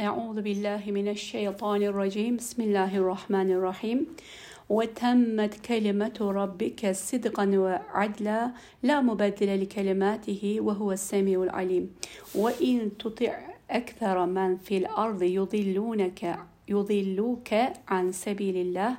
[0.00, 2.36] أعوذ بالله من الشيطان الرجيم.
[2.36, 4.06] بسم الله الرحمن الرحيم.
[4.68, 8.50] وتمت كلمة ربك صدقا وعدلا
[8.82, 11.94] لا مبدل لكلماته وهو السميع العليم.
[12.34, 13.38] وإن تطع
[13.70, 16.38] أكثر من في الأرض يضلونك
[16.68, 17.50] يضلوك
[17.88, 18.96] عن سبيل الله.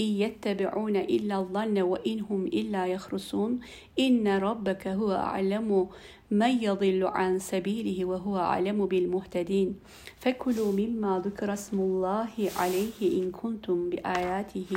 [0.00, 3.60] إن يتبعون إلا الظن وإن هم إلا يخرصون.
[3.98, 5.88] إن ربك هو أعلم
[6.30, 9.76] من يضل عن سبيله وهو أعلم بالمهتدين.
[10.18, 14.72] فكلوا مما ذكر اسم الله عليه إن كنتم بآياته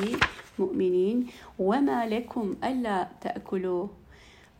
[0.59, 1.27] مؤمنين.
[1.59, 3.87] وما لكم ألا تأكلوا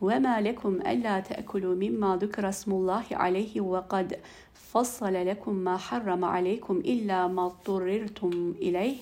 [0.00, 3.60] وما لكم ألا تأكلوا مما ذكر اسم الله عليه.
[3.60, 4.16] وقد
[4.54, 8.96] فصل لكم ما حرم عليكم إلا ما اضطررتم إليه.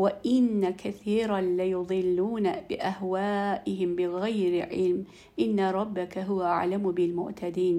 [0.00, 5.04] وإن كثيرا ليضلون بأهوائهم بغير علم.
[5.40, 7.78] إن ربك هو أعلم بالمعتدين.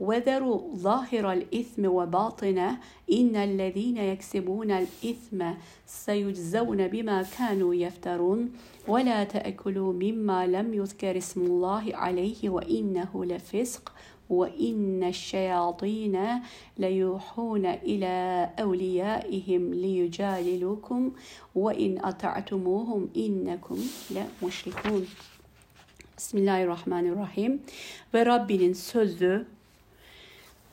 [0.00, 2.78] وذروا ظاهر الإثم وباطنه.
[3.18, 5.40] إن الذين يكسبون الإثم
[5.86, 8.40] سيجزون بما كانوا يفترون.
[8.88, 13.92] ولا تأكلوا مما لم يذكر اسم الله عليه وإنه لفسق.
[14.29, 16.15] وإن الشياطين
[16.77, 21.11] ليوحون إلى أوليائهم ليجادلوكم
[21.55, 23.77] وإن أطعتموهم إنكم
[24.15, 25.05] لمشركون
[26.17, 27.61] Bismillahirrahmanirrahim.
[28.13, 29.45] Ve Rabbinin sözü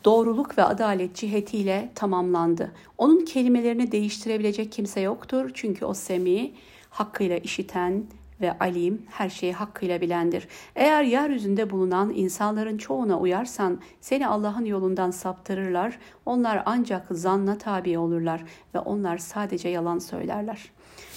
[0.05, 2.73] doğruluk ve adalet cihetiyle tamamlandı.
[2.99, 5.51] Onun kelimelerini değiştirebilecek kimse yoktur.
[5.55, 6.51] Çünkü o semi,
[6.91, 8.05] hakkıyla işiten,
[8.42, 10.48] ve alim her şeyi hakkıyla bilendir.
[10.76, 16.00] Eğer yeryüzünde bulunan insanların çoğuna uyarsan seni Allah'ın yolundan saptırırlar.
[16.26, 18.44] Onlar ancak zanna tabi olurlar
[18.76, 20.72] ve onlar sadece yalan söylerler.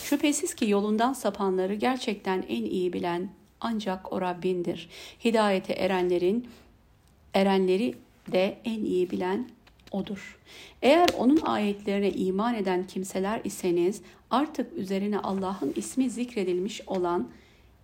[0.05, 3.29] Şüphesiz ki yolundan sapanları gerçekten en iyi bilen
[3.61, 4.89] ancak o Rabbindir.
[5.25, 6.49] Hidayete erenlerin
[7.35, 7.95] erenleri
[8.33, 9.49] de en iyi bilen
[9.93, 10.39] odur.
[10.83, 17.29] Eğer onun ayetlerine iman eden kimseler iseniz artık üzerine Allah'ın ismi zikredilmiş olan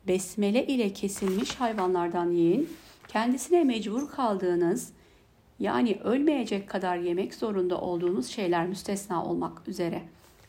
[0.08, 2.68] besmele ile kesilmiş hayvanlardan yiyin.
[3.08, 4.92] Kendisine mecbur kaldığınız
[5.58, 10.02] yani ölmeyecek kadar yemek zorunda olduğunuz şeyler müstesna olmak üzere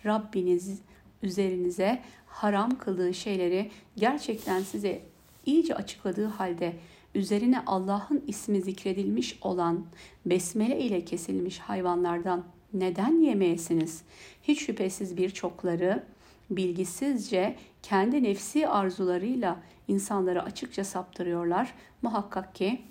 [0.05, 0.79] Rabbiniz
[1.23, 5.01] üzerinize haram kıldığı şeyleri gerçekten size
[5.45, 6.73] iyice açıkladığı halde
[7.15, 9.85] üzerine Allah'ın ismi zikredilmiş olan
[10.25, 12.43] besmele ile kesilmiş hayvanlardan
[12.73, 14.01] neden yemeyesiniz?
[14.43, 16.03] Hiç şüphesiz birçokları
[16.49, 21.73] bilgisizce kendi nefsi arzularıyla insanları açıkça saptırıyorlar.
[22.01, 22.81] Muhakkak ki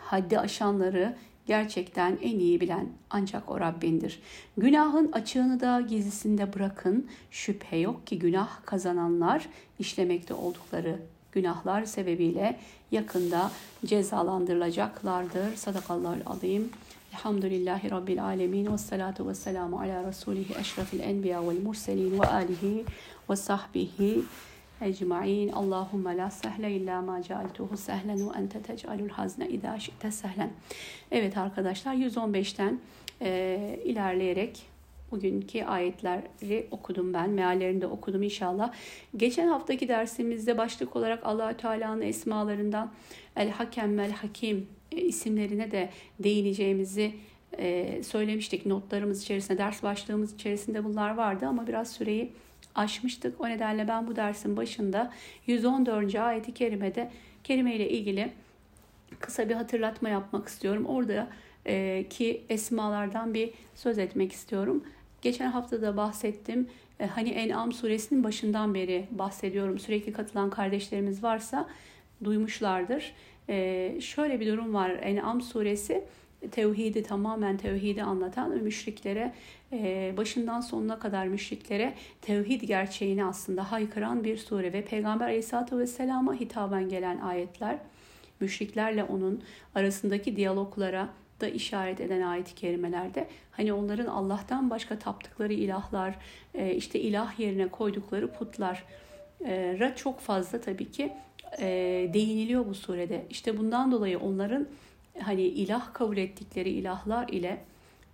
[0.00, 1.16] haddi aşanları
[1.46, 4.22] gerçekten en iyi bilen ancak o Rabbindir.
[4.56, 7.08] Günahın açığını da gizlisinde bırakın.
[7.30, 10.98] Şüphe yok ki günah kazananlar işlemekte oldukları
[11.32, 12.58] günahlar sebebiyle
[12.92, 13.50] yakında
[13.86, 15.56] cezalandırılacaklardır.
[15.56, 16.70] Sadakallahu azim.
[17.12, 22.84] Elhamdülillahi Rabbil alemin ve salatu ve selamu ala Resulihi eşrafil enbiya vel murselin ve alihi
[23.30, 24.22] ve sahbihi
[24.80, 25.48] ecma'in.
[25.48, 30.50] Allahümme la sehle illa ma cealtuhu sehlen ve ente tec'alul hazne idâ şi'te sehlen.
[31.10, 32.80] Evet arkadaşlar 115'ten
[33.22, 34.69] e, ilerleyerek
[35.10, 37.30] bugünkü ayetleri okudum ben.
[37.30, 38.72] Meallerini de okudum inşallah.
[39.16, 42.92] Geçen haftaki dersimizde başlık olarak allah Teala'nın esmalarından
[43.36, 47.12] El Hakem Vel Hakim e, isimlerine de değineceğimizi
[47.58, 48.66] e, söylemiştik.
[48.66, 52.32] Notlarımız içerisinde, ders başlığımız içerisinde bunlar vardı ama biraz süreyi
[52.74, 53.40] aşmıştık.
[53.40, 55.12] O nedenle ben bu dersin başında
[55.46, 56.14] 114.
[56.14, 57.10] ayeti kerimede
[57.44, 58.32] kelime ile ilgili
[59.20, 60.86] kısa bir hatırlatma yapmak istiyorum.
[60.86, 61.28] Orada
[61.66, 64.84] e, ki esmalardan bir söz etmek istiyorum.
[65.22, 66.68] Geçen hafta da bahsettim.
[67.00, 69.78] E, hani En'am suresinin başından beri bahsediyorum.
[69.78, 71.68] Sürekli katılan kardeşlerimiz varsa
[72.24, 73.12] duymuşlardır.
[73.48, 74.90] E, şöyle bir durum var.
[74.90, 76.04] En'am suresi
[76.50, 79.32] tevhidi tamamen tevhidi anlatan müşriklere
[79.72, 86.34] e, başından sonuna kadar müşriklere tevhid gerçeğini aslında haykıran bir sure ve Peygamber Aleyhisselatü Vesselam'a
[86.34, 87.78] hitaben gelen ayetler
[88.40, 89.42] müşriklerle onun
[89.74, 91.08] arasındaki diyaloglara
[91.40, 96.14] da işaret eden ayet-i kerimelerde hani onların Allah'tan başka taptıkları ilahlar
[96.54, 98.84] e, işte ilah yerine koydukları putlar
[99.46, 101.12] e, çok fazla tabii ki
[101.58, 101.66] e,
[102.14, 103.26] değiniliyor bu surede.
[103.30, 104.66] İşte bundan dolayı onların
[105.18, 107.60] hani ilah kabul ettikleri ilahlar ile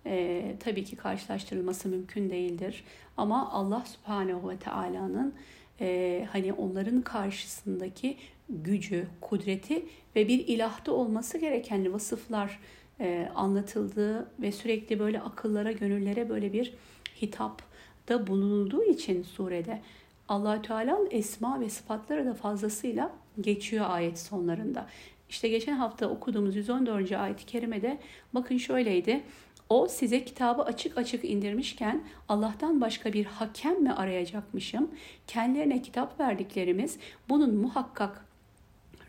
[0.05, 2.83] e, tabii ki karşılaştırılması mümkün değildir.
[3.17, 5.33] Ama Allah Subhanahu ve Taala'nın
[5.81, 8.17] e, hani onların karşısındaki
[8.49, 9.85] gücü, kudreti
[10.15, 12.59] ve bir ilahta olması gereken vasıflar
[12.99, 16.73] e, anlatıldığı ve sürekli böyle akıllara, gönüllere böyle bir
[17.21, 17.61] hitap
[18.07, 19.81] da bulunduğu için surede
[20.27, 23.11] allah Teala'nın esma ve sıfatları da fazlasıyla
[23.41, 24.87] geçiyor ayet sonlarında.
[25.29, 27.11] İşte geçen hafta okuduğumuz 114.
[27.11, 27.97] ayet-i kerimede
[28.33, 29.23] bakın şöyleydi.
[29.69, 34.91] O size kitabı açık açık indirmişken Allah'tan başka bir hakem mi arayacakmışım?
[35.27, 36.97] Kendilerine kitap verdiklerimiz
[37.29, 38.25] bunun muhakkak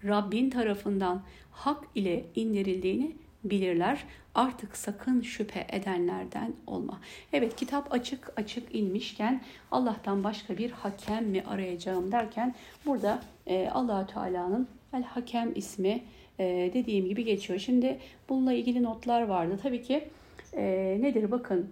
[0.05, 4.05] Rabbin tarafından hak ile indirildiğini bilirler.
[4.35, 7.01] Artık sakın şüphe edenlerden olma.
[7.33, 12.55] Evet kitap açık açık inmişken Allah'tan başka bir hakem mi arayacağım derken
[12.87, 16.03] burada e, allah Teala'nın El Hakem ismi
[16.39, 17.59] e, dediğim gibi geçiyor.
[17.59, 17.99] Şimdi
[18.29, 19.59] bununla ilgili notlar vardı.
[19.63, 20.09] Tabii ki
[20.53, 21.71] e, nedir bakın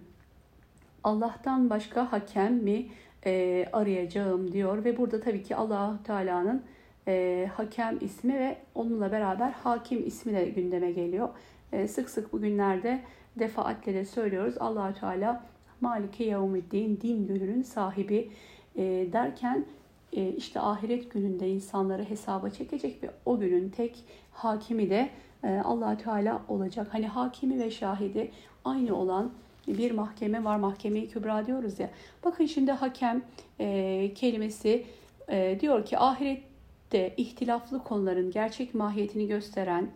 [1.03, 2.85] Allah'tan başka hakem mi
[3.25, 6.63] e, arayacağım diyor ve burada tabii ki allah Teala'nın
[7.07, 11.29] e, hakem ismi ve onunla beraber hakim ismi de gündeme geliyor.
[11.71, 13.01] E, sık sık bugünlerde
[13.39, 14.55] defaatle de söylüyoruz.
[14.59, 15.43] allah Teala
[15.81, 18.31] Malike Yevmiddin, din gününün sahibi
[18.75, 18.83] e,
[19.13, 19.65] derken
[20.13, 25.09] e, işte ahiret gününde insanları hesaba çekecek ve o günün tek hakimi de
[25.43, 26.87] e, allah Teala olacak.
[26.91, 28.31] Hani hakimi ve şahidi
[28.65, 29.31] aynı olan
[29.67, 30.57] bir mahkeme var.
[30.57, 31.89] Mahkemeyi kübra diyoruz ya.
[32.25, 33.21] Bakın şimdi hakem
[33.59, 34.85] e, kelimesi
[35.29, 39.89] e, diyor ki ahirette ihtilaflı konuların gerçek mahiyetini gösteren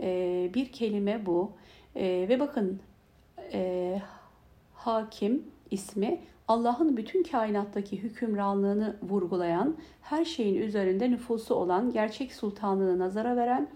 [0.00, 1.52] e, bir kelime bu.
[1.96, 2.80] E, ve bakın
[3.52, 4.00] e,
[4.74, 13.36] hakim ismi Allah'ın bütün kainattaki hükümranlığını vurgulayan, her şeyin üzerinde nüfusu olan, gerçek sultanlığını nazara
[13.36, 13.68] veren,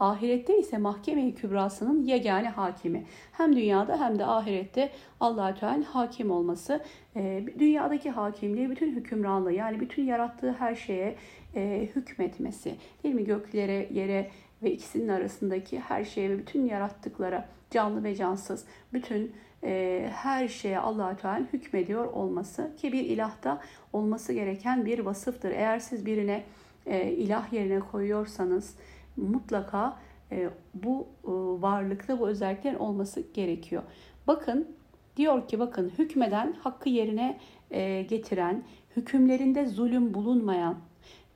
[0.00, 3.06] ahirette ise mahkeme-i kübrasının yegane hakimi.
[3.32, 6.82] Hem dünyada hem de ahirette allah Teala hakim olması,
[7.16, 11.16] e, dünyadaki hakimliği, bütün hükümranlığı yani bütün yarattığı her şeye
[11.54, 13.24] e, hükmetmesi, değil mi?
[13.24, 14.30] Göklere, yere
[14.62, 19.32] ve ikisinin arasındaki her şeye ve bütün yarattıklara, canlı ve cansız, bütün
[19.64, 23.60] e, her şeye allah Teala hükmediyor olması ki bir ilahta
[23.92, 25.50] olması gereken bir vasıftır.
[25.50, 26.44] Eğer siz birine
[26.86, 28.74] e, ilah yerine koyuyorsanız
[29.16, 29.96] mutlaka
[30.32, 31.30] e, bu e,
[31.62, 33.82] varlıkta bu özelliklerin olması gerekiyor.
[34.26, 34.68] Bakın
[35.16, 37.38] diyor ki bakın hükmeden hakkı yerine
[37.70, 38.62] e, getiren,
[38.96, 40.76] hükümlerinde zulüm bulunmayan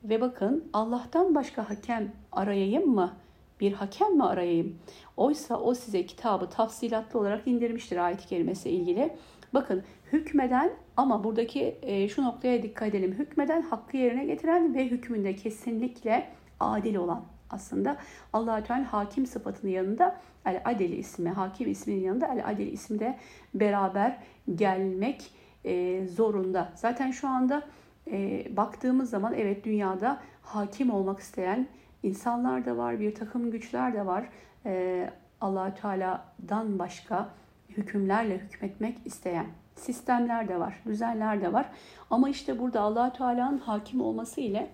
[0.03, 3.13] ve bakın Allah'tan başka hakem arayayım mı?
[3.59, 4.79] Bir hakem mi arayayım?
[5.17, 9.13] Oysa o size kitabı tafsilatlı olarak indirmiştir ayet kelimesi ilgili.
[9.53, 13.11] Bakın hükmeden ama buradaki e, şu noktaya dikkat edelim.
[13.11, 16.29] Hükmeden hakkı yerine getiren ve hükmünde kesinlikle
[16.59, 17.97] adil olan aslında
[18.33, 23.17] allah Teala hakim sıfatının yanında El Adil ismi, hakim isminin yanında El Adil ismi de
[23.53, 24.17] beraber
[24.55, 25.31] gelmek
[25.65, 26.71] e, zorunda.
[26.75, 27.63] Zaten şu anda
[28.11, 31.67] e, baktığımız zaman evet dünyada hakim olmak isteyen
[32.03, 34.29] insanlar da var, bir takım güçler de var.
[34.65, 35.09] E,
[35.41, 37.29] allah Teala'dan başka
[37.69, 39.45] hükümlerle hükmetmek isteyen
[39.75, 41.69] sistemler de var, düzenler de var.
[42.09, 44.69] Ama işte burada allah Teala'nın hakim olması ile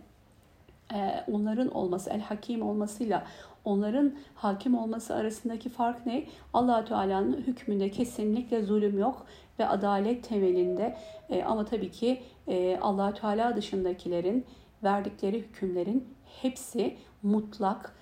[0.94, 3.24] e, onların olması, el hakim olmasıyla
[3.66, 6.26] onların hakim olması arasındaki fark ne?
[6.54, 9.26] allah Teala'nın hükmünde kesinlikle zulüm yok
[9.59, 10.95] ve adalet temelinde
[11.29, 14.45] e, ama tabii ki e, allah Teala dışındakilerin
[14.83, 16.07] verdikleri hükümlerin
[16.41, 17.95] hepsi mutlak,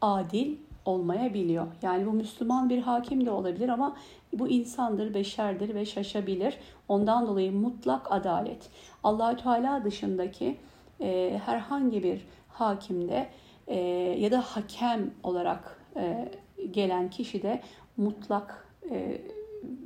[0.00, 1.66] adil olmayabiliyor.
[1.82, 3.96] Yani bu Müslüman bir hakim de olabilir ama
[4.32, 6.58] bu insandır, beşerdir ve şaşabilir.
[6.88, 8.70] Ondan dolayı mutlak adalet.
[9.04, 10.56] allah Teala dışındaki
[11.00, 13.28] e, herhangi bir hakimde
[13.66, 13.78] e,
[14.18, 16.28] ya da hakem olarak e,
[16.70, 17.60] gelen kişide
[17.96, 19.20] mutlak e,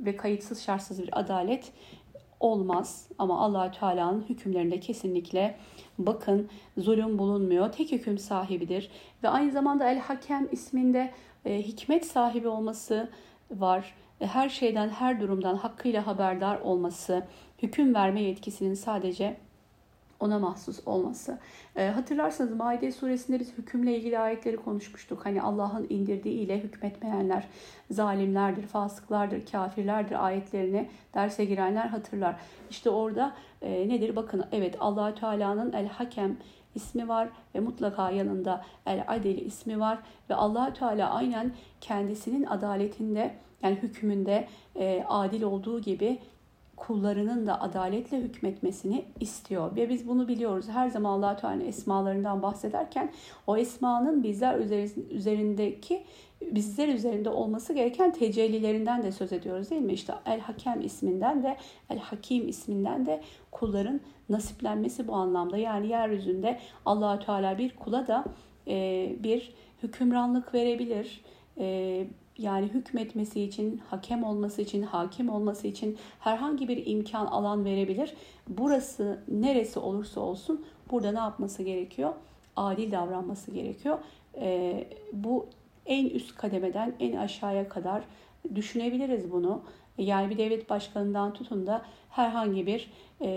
[0.05, 1.71] ve kayıtsız şartsız bir adalet
[2.39, 3.07] olmaz.
[3.17, 5.57] Ama allah Teala'nın hükümlerinde kesinlikle
[5.97, 7.71] bakın zulüm bulunmuyor.
[7.71, 8.91] Tek hüküm sahibidir.
[9.23, 11.11] Ve aynı zamanda El Hakem isminde
[11.45, 13.09] e, hikmet sahibi olması
[13.51, 13.95] var.
[14.19, 17.23] Her şeyden, her durumdan hakkıyla haberdar olması,
[17.63, 19.37] hüküm verme yetkisinin sadece
[20.21, 21.39] ona mahsus olması.
[21.75, 25.25] E, hatırlarsanız Maide suresinde biz hükümle ilgili ayetleri konuşmuştuk.
[25.25, 27.47] Hani Allah'ın indirdiği ile hükmetmeyenler
[27.91, 32.35] zalimlerdir, fasıklardır, kafirlerdir ayetlerini derse girenler hatırlar.
[32.69, 34.15] İşte orada e, nedir?
[34.15, 36.37] Bakın evet allah Teala'nın El Hakem
[36.75, 39.99] ismi var ve mutlaka yanında El Adil ismi var
[40.29, 41.51] ve allah Teala aynen
[41.81, 46.19] kendisinin adaletinde yani hükmünde e, adil olduğu gibi
[46.87, 49.75] kullarının da adaletle hükmetmesini istiyor.
[49.75, 50.65] Ve biz bunu biliyoruz.
[50.69, 53.11] Her zaman allah Teala esmalarından bahsederken
[53.47, 54.59] o esmanın bizler
[55.11, 56.03] üzerindeki
[56.41, 59.93] bizler üzerinde olması gereken tecellilerinden de söz ediyoruz değil mi?
[59.93, 61.57] İşte El Hakem isminden de
[61.89, 63.21] El Hakim isminden de
[63.51, 65.57] kulların nasiplenmesi bu anlamda.
[65.57, 68.25] Yani yeryüzünde allah Teala bir kula da
[69.23, 71.21] bir hükümranlık verebilir.
[72.41, 78.13] Yani hükmetmesi için, hakem olması için, hakim olması için herhangi bir imkan alan verebilir.
[78.47, 82.13] Burası neresi olursa olsun burada ne yapması gerekiyor?
[82.55, 83.99] Adil davranması gerekiyor.
[84.35, 85.45] E, bu
[85.85, 88.03] en üst kademeden en aşağıya kadar
[88.55, 89.61] düşünebiliriz bunu.
[89.97, 93.29] Yani bir devlet başkanından tutun da herhangi bir e,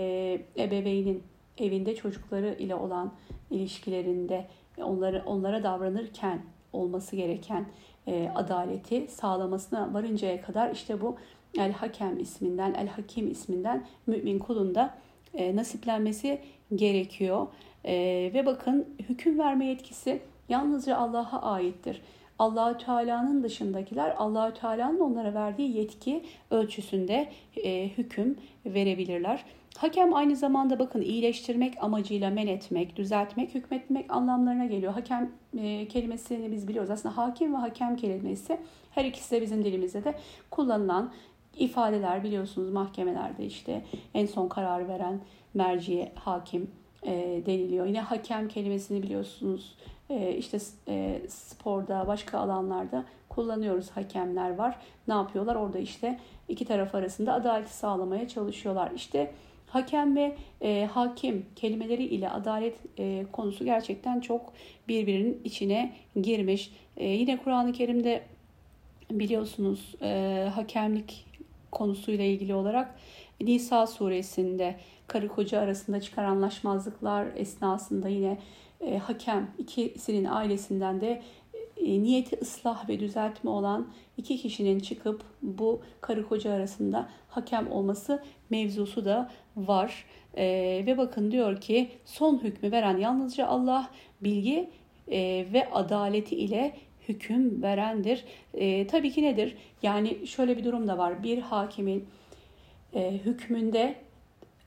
[0.57, 1.23] ebeveynin
[1.57, 3.11] evinde çocukları ile olan
[3.51, 4.47] ilişkilerinde
[4.77, 6.41] onları onlara davranırken
[6.73, 7.65] olması gereken
[8.07, 11.15] e, adaleti sağlamasına varıncaya kadar işte bu
[11.57, 14.97] El Hakem isminden, El Hakim isminden mümin kulunda
[15.33, 16.41] e, nasiplenmesi
[16.75, 17.47] gerekiyor.
[17.85, 17.93] E,
[18.33, 22.01] ve bakın hüküm verme yetkisi yalnızca Allah'a aittir.
[22.39, 27.29] Allahü Teala'nın dışındakiler Allahü Teala'nın onlara verdiği yetki ölçüsünde
[27.63, 29.45] e, hüküm verebilirler.
[29.77, 34.93] Hakem aynı zamanda bakın iyileştirmek amacıyla men etmek, düzeltmek, hükmetmek anlamlarına geliyor.
[34.93, 36.89] Hakem e, kelimesini biz biliyoruz.
[36.89, 38.57] Aslında hakim ve hakem kelimesi
[38.91, 40.15] her ikisi de bizim dilimizde de
[40.51, 41.11] kullanılan
[41.57, 43.81] ifadeler biliyorsunuz mahkemelerde işte
[44.13, 45.19] en son karar veren
[45.53, 46.71] merci hakim
[47.05, 47.85] e, deniliyor.
[47.85, 49.75] Yine hakem kelimesini biliyorsunuz
[50.09, 50.57] e, işte
[50.87, 54.79] e, sporda başka alanlarda kullanıyoruz hakemler var.
[55.07, 55.55] Ne yapıyorlar?
[55.55, 56.19] Orada işte
[56.49, 58.91] iki taraf arasında adaleti sağlamaya çalışıyorlar.
[58.95, 59.31] İşte
[59.67, 64.53] hakem ve e, hakim kelimeleri ile adalet e, konusu gerçekten çok
[64.87, 66.71] birbirinin içine girmiş.
[66.97, 68.23] E, yine Kur'an-ı Kerim'de
[69.11, 71.25] biliyorsunuz e, hakemlik
[71.71, 72.95] konusuyla ilgili olarak
[73.41, 74.75] Nisa suresinde
[75.07, 78.37] karı koca arasında çıkan anlaşmazlıklar esnasında yine
[78.81, 81.21] e, hakem ikisinin ailesinden de
[81.77, 88.23] e, niyeti ıslah ve düzeltme olan iki kişinin çıkıp bu karı koca arasında hakem olması
[88.49, 90.05] mevzusu da var.
[90.37, 90.45] E,
[90.85, 93.89] ve bakın diyor ki son hükmü veren yalnızca Allah
[94.21, 94.69] bilgi
[95.11, 96.75] e, ve adaleti ile
[97.07, 98.25] hüküm verendir.
[98.53, 99.57] E, tabii ki nedir?
[99.83, 101.23] Yani şöyle bir durum da var.
[101.23, 102.05] Bir hakimin
[102.93, 103.95] e, hükmünde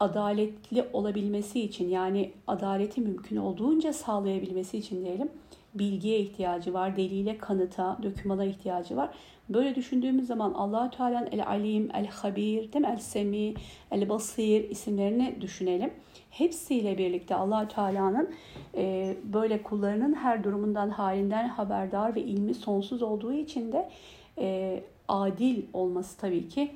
[0.00, 5.30] adaletli olabilmesi için yani adaleti mümkün olduğunca sağlayabilmesi için diyelim
[5.74, 9.10] bilgiye ihtiyacı var, delile, kanıta, dökümana ihtiyacı var.
[9.48, 12.84] Böyle düşündüğümüz zaman allah Teala'nın El Alim, El Habir, değil?
[12.84, 13.54] El Semi,
[13.90, 15.90] El Basir isimlerini düşünelim.
[16.30, 18.30] Hepsiyle birlikte allah Teala'nın
[18.74, 23.88] e, böyle kullarının her durumundan, halinden haberdar ve ilmi sonsuz olduğu için de
[24.38, 26.70] e, adil olması tabii ki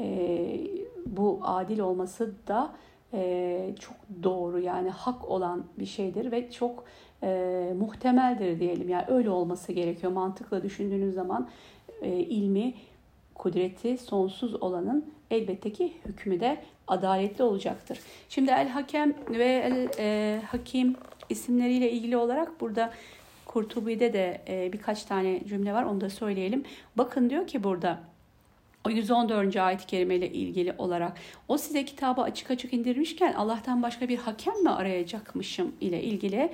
[0.00, 0.60] e,
[1.06, 2.72] bu adil olması da
[3.14, 6.84] e, çok doğru yani hak olan bir şeydir ve çok
[7.22, 8.88] e, muhtemeldir diyelim.
[8.88, 10.12] Yani öyle olması gerekiyor.
[10.12, 11.48] Mantıkla düşündüğünüz zaman
[12.02, 12.74] e, ilmi,
[13.34, 16.56] kudreti sonsuz olanın elbette ki hükmü de
[16.88, 18.00] adaletli olacaktır.
[18.28, 20.96] Şimdi El Hakem ve El e, Hakim
[21.28, 22.92] isimleriyle ilgili olarak burada
[23.46, 26.64] Kurtubi'de de e, birkaç tane cümle var onu da söyleyelim.
[26.96, 28.00] Bakın diyor ki burada
[28.86, 29.56] o 114.
[29.56, 34.62] ayet-i kerime ile ilgili olarak o size kitabı açık açık indirmişken Allah'tan başka bir hakem
[34.62, 36.52] mi arayacakmışım ile ilgili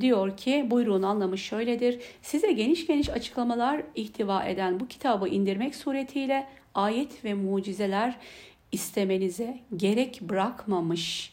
[0.00, 2.00] diyor ki buyruğun anlamı şöyledir.
[2.22, 8.16] Size geniş geniş açıklamalar ihtiva eden bu kitabı indirmek suretiyle ayet ve mucizeler
[8.72, 11.32] istemenize gerek bırakmamış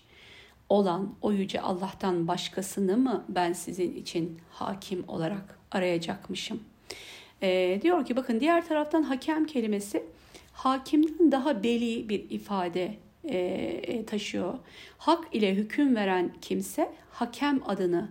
[0.70, 6.60] olan o yüce Allah'tan başkasını mı ben sizin için hakim olarak arayacakmışım?
[7.44, 10.14] Ee, diyor ki bakın diğer taraftan hakem kelimesi
[10.55, 14.53] hakimden daha beli bir ifade e, e, taşıyor.
[14.97, 18.09] Hak ile hüküm veren kimse hakem adını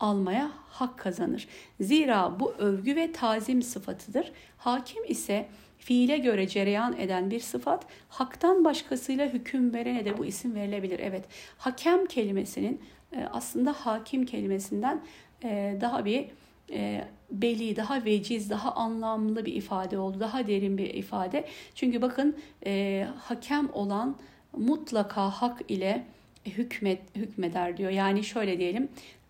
[0.00, 1.48] almaya hak kazanır.
[1.80, 4.32] Zira bu övgü ve tazim sıfatıdır.
[4.58, 10.54] Hakim ise fiile göre cereyan eden bir sıfat, haktan başkasıyla hüküm verene de bu isim
[10.54, 10.98] verilebilir.
[10.98, 11.24] Evet,
[11.58, 12.80] hakem kelimesinin
[13.16, 15.02] e, aslında hakim kelimesinden
[15.44, 16.26] e, daha bir
[16.70, 20.20] e, beli, daha veciz, daha anlamlı bir ifade oldu.
[20.20, 21.46] Daha derin bir ifade.
[21.74, 24.16] Çünkü bakın e, hakem olan
[24.56, 26.04] mutlaka hak ile
[26.46, 27.90] hükmet hükmeder diyor.
[27.90, 28.88] Yani şöyle diyelim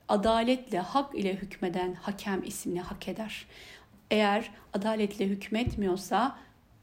[0.09, 3.47] adaletle hak ile hükmeden hakem ismini hak eder.
[4.11, 6.39] Eğer adaletle hükmetmiyorsa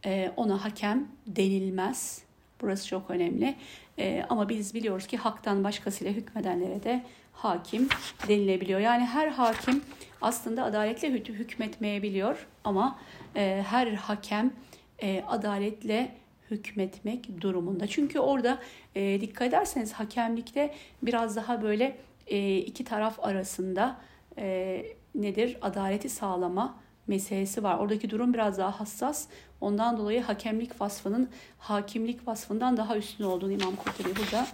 [0.06, 2.22] e, ona hakem denilmez.
[2.62, 3.56] Burası çok önemli.
[3.98, 7.03] E, ama biz biliyoruz ki haktan başkasıyla hükmedenlere de
[7.34, 7.89] hakim
[8.27, 8.79] denilebiliyor.
[8.79, 9.84] Yani her hakim
[10.22, 13.00] aslında adaletle hükmetmeyebiliyor ama
[13.36, 14.54] e, her hakem
[15.00, 16.12] e, adaletle
[16.52, 17.88] hükmetmek durumunda.
[17.88, 18.60] Çünkü orada
[18.96, 21.98] e, dikkat ederseniz hakemlikte biraz daha böyle
[22.28, 24.02] e, iki taraf arasında
[24.38, 24.86] e,
[25.16, 27.78] nedir adaleti sağlama meselesi var.
[27.78, 29.28] Oradaki durum biraz daha hassas.
[29.62, 34.48] Ondan dolayı hakemlik vasfının hakimlik vasfından daha üstün olduğunu İmam Kurtubi burada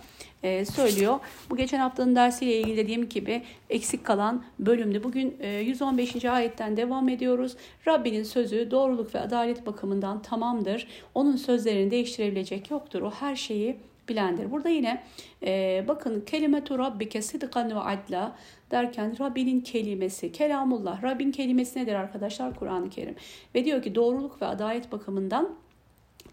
[0.43, 1.19] e, söylüyor.
[1.49, 6.25] Bu geçen haftanın dersiyle ilgili dediğim gibi eksik kalan bölümde bugün e, 115.
[6.25, 7.55] ayetten devam ediyoruz.
[7.87, 10.87] Rabbinin sözü doğruluk ve adalet bakımından tamamdır.
[11.15, 13.01] Onun sözlerini değiştirebilecek yoktur.
[13.01, 13.77] O her şeyi
[14.09, 14.51] bilendir.
[14.51, 15.03] Burada yine
[15.43, 18.35] e, bakın kelimetu rabbike sıdkan ve adla
[18.71, 21.03] derken Rabbinin kelimesi, kelamullah.
[21.03, 22.55] Rabbin kelimesi nedir arkadaşlar?
[22.55, 23.15] Kur'an-ı Kerim.
[23.55, 25.55] Ve diyor ki doğruluk ve adalet bakımından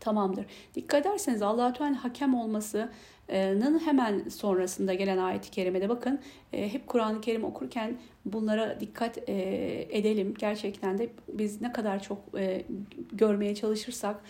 [0.01, 0.47] tamamdır.
[0.75, 6.21] Dikkat ederseniz allah Teala'nın hakem olmasının hemen sonrasında gelen ayet-i kerimede bakın
[6.53, 9.33] e, hep Kur'an-ı Kerim okurken bunlara dikkat e,
[9.91, 10.35] edelim.
[10.39, 12.63] Gerçekten de biz ne kadar çok e,
[13.13, 14.21] görmeye çalışırsak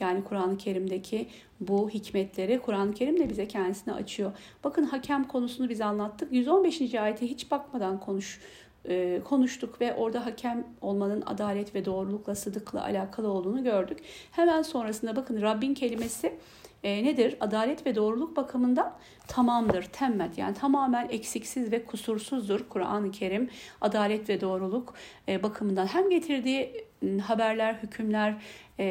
[0.00, 1.28] yani Kur'an-ı Kerim'deki
[1.60, 4.32] bu hikmetleri Kur'an-ı Kerim de bize kendisini açıyor.
[4.64, 6.32] Bakın hakem konusunu biz anlattık.
[6.32, 6.94] 115.
[6.94, 8.40] ayete hiç bakmadan konuş
[8.88, 13.98] e, konuştuk ve orada hakem olmanın adalet ve doğrulukla, sıdıkla alakalı olduğunu gördük.
[14.30, 16.38] Hemen sonrasında bakın Rabbin kelimesi
[16.82, 17.36] e, nedir?
[17.40, 18.92] Adalet ve doğruluk bakımından
[19.28, 20.38] tamamdır, temmet.
[20.38, 23.50] Yani tamamen eksiksiz ve kusursuzdur Kur'an-ı Kerim.
[23.80, 24.94] Adalet ve doğruluk
[25.28, 26.89] e, bakımından hem getirdiği
[27.22, 28.34] haberler, hükümler
[28.78, 28.84] e,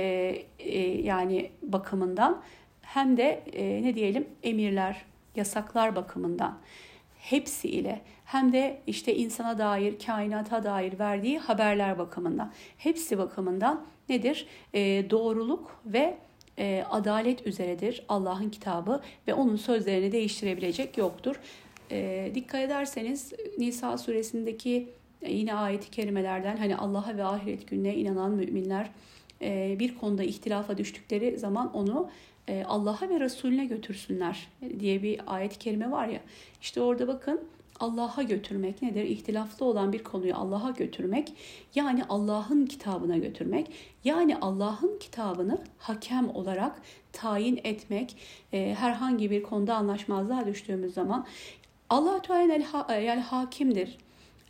[0.60, 2.42] e, yani bakımından
[2.82, 6.58] hem de e, ne diyelim emirler, yasaklar bakımından
[7.20, 12.52] hepsi ile hem de işte insana dair, kainata dair verdiği haberler bakımından.
[12.78, 14.48] Hepsi bakımından nedir?
[14.74, 16.18] E, doğruluk ve
[16.58, 21.36] e, adalet üzeredir Allah'ın kitabı ve onun sözlerini değiştirebilecek yoktur.
[21.92, 24.90] E, dikkat ederseniz Nisa suresindeki
[25.28, 28.90] yine ayeti kerimelerden hani Allah'a ve ahiret gününe inanan müminler
[29.42, 32.10] e, bir konuda ihtilafa düştükleri zaman onu
[32.48, 34.48] e, Allah'a ve Resulüne götürsünler
[34.80, 36.22] diye bir ayet-i kerime var ya.
[36.62, 37.42] İşte orada bakın
[37.80, 39.04] Allah'a götürmek nedir?
[39.04, 41.34] İhtilaflı olan bir konuyu Allah'a götürmek
[41.76, 43.72] yani Allah'ın kitabına götürmek
[44.04, 46.82] yani Allah'ın kitabını hakem olarak
[47.14, 48.16] tayin etmek
[48.54, 51.26] e, herhangi bir konuda anlaşmazlığa düştüğümüz zaman
[51.90, 52.54] Allah Teala
[52.90, 53.98] el, hakimdir.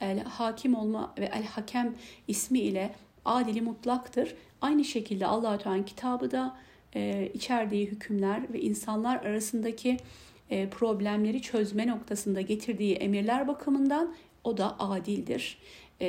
[0.01, 1.95] El hakim olma ve el hakem
[2.27, 4.35] ismi ile adili mutlaktır.
[4.61, 6.57] Aynı şekilde Allah Teala'nın kitabı da
[6.95, 9.97] e, içerdiği hükümler ve insanlar arasındaki
[10.49, 15.57] e, problemleri çözme noktasında getirdiği emirler bakımından o da adildir
[16.01, 16.07] e,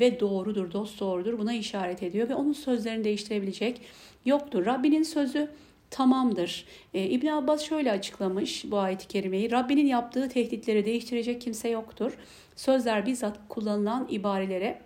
[0.00, 1.38] ve doğrudur, dost doğrudur.
[1.38, 3.80] Buna işaret ediyor ve onun sözlerini değiştirebilecek
[4.24, 4.66] yoktur.
[4.66, 5.50] Rabbinin sözü
[5.92, 6.64] tamamdır.
[6.94, 9.50] E, İbn Abbas şöyle açıklamış bu ayet-i kerimeyi.
[9.50, 12.18] Rabbinin yaptığı tehditleri değiştirecek kimse yoktur.
[12.56, 14.80] Sözler bizzat kullanılan ibarelere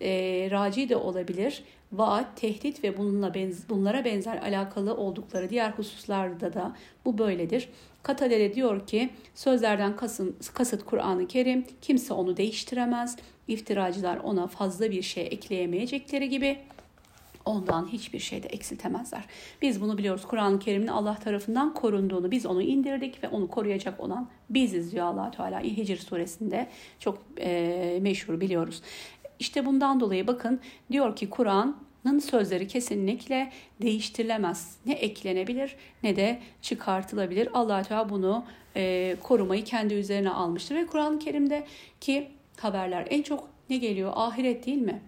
[0.00, 0.10] e,
[0.50, 1.64] raci de olabilir.
[1.92, 7.68] Vaat, tehdit ve bununla benz bunlara benzer alakalı oldukları diğer hususlarda da bu böyledir.
[8.02, 13.16] Katadere diyor ki sözlerden kasın, kasıt Kur'an-ı Kerim kimse onu değiştiremez.
[13.48, 16.58] İftiracılar ona fazla bir şey ekleyemeyecekleri gibi
[17.44, 19.24] ondan hiçbir şey de eksiltemezler.
[19.62, 20.26] Biz bunu biliyoruz.
[20.26, 25.30] Kur'an-ı Kerim'in Allah tarafından korunduğunu, biz onu indirdik ve onu koruyacak olan biziz diyor allah
[25.30, 25.60] Teala.
[25.60, 28.82] Hicr suresinde çok e, meşhur biliyoruz.
[29.38, 30.60] İşte bundan dolayı bakın
[30.92, 33.52] diyor ki Kur'an'ın sözleri kesinlikle
[33.82, 34.76] değiştirilemez.
[34.86, 37.48] Ne eklenebilir ne de çıkartılabilir.
[37.54, 38.44] allah Teala bunu
[38.76, 40.74] e, korumayı kendi üzerine almıştır.
[40.74, 41.66] Ve Kur'an-ı Kerim'de
[42.00, 42.28] ki
[42.60, 44.12] haberler en çok ne geliyor?
[44.14, 45.02] Ahiret değil mi?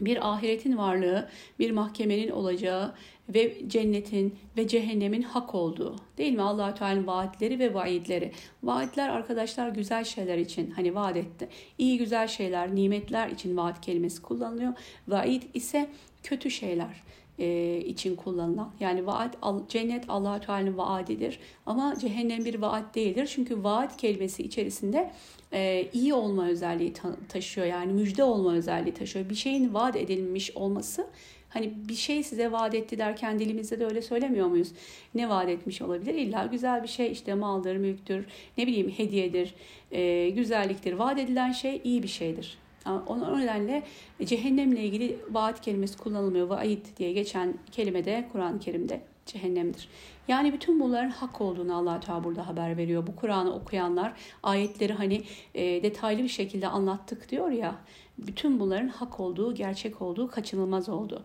[0.00, 2.94] Bir ahiretin varlığı, bir mahkemenin olacağı
[3.28, 5.96] ve cennetin ve cehennemin hak olduğu.
[6.18, 6.42] Değil mi?
[6.42, 8.32] Allah Teala'nın vaatleri ve vaidleri.
[8.62, 11.48] Vaatler arkadaşlar güzel şeyler için hani vaat etti.
[11.78, 14.72] İyi güzel şeyler, nimetler için vaat kelimesi kullanılıyor.
[15.08, 15.90] Vaid ise
[16.22, 17.02] kötü şeyler
[17.38, 18.70] e, için kullanılan.
[18.80, 19.36] Yani vaat
[19.68, 23.30] cennet Allah Teala'nın vaadidir ama cehennem bir vaat değildir.
[23.34, 25.12] Çünkü vaat kelimesi içerisinde
[25.52, 26.92] e, iyi olma özelliği
[27.28, 27.66] taşıyor.
[27.66, 29.30] Yani müjde olma özelliği taşıyor.
[29.30, 31.06] Bir şeyin vaat edilmiş olması
[31.48, 34.72] Hani bir şey size vaat etti derken dilimizde de öyle söylemiyor muyuz?
[35.14, 36.14] Ne vaat etmiş olabilir?
[36.14, 38.26] İlla güzel bir şey işte maldır, mülktür,
[38.58, 39.54] ne bileyim hediyedir,
[39.92, 40.92] e, güzelliktir.
[40.92, 42.58] Vaat edilen şey iyi bir şeydir.
[43.06, 43.82] O nedenle
[44.24, 46.46] cehennemle ilgili vaat kelimesi kullanılmıyor.
[46.46, 49.88] Vaid diye geçen kelime de Kur'an-ı Kerim'de cehennemdir.
[50.28, 53.06] Yani bütün bunların hak olduğunu allah Teala burada haber veriyor.
[53.06, 54.12] Bu Kur'an'ı okuyanlar
[54.42, 55.22] ayetleri hani
[55.54, 57.74] e, detaylı bir şekilde anlattık diyor ya.
[58.18, 61.22] Bütün bunların hak olduğu, gerçek olduğu, kaçınılmaz olduğu.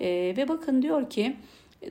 [0.00, 1.36] E, ve bakın diyor ki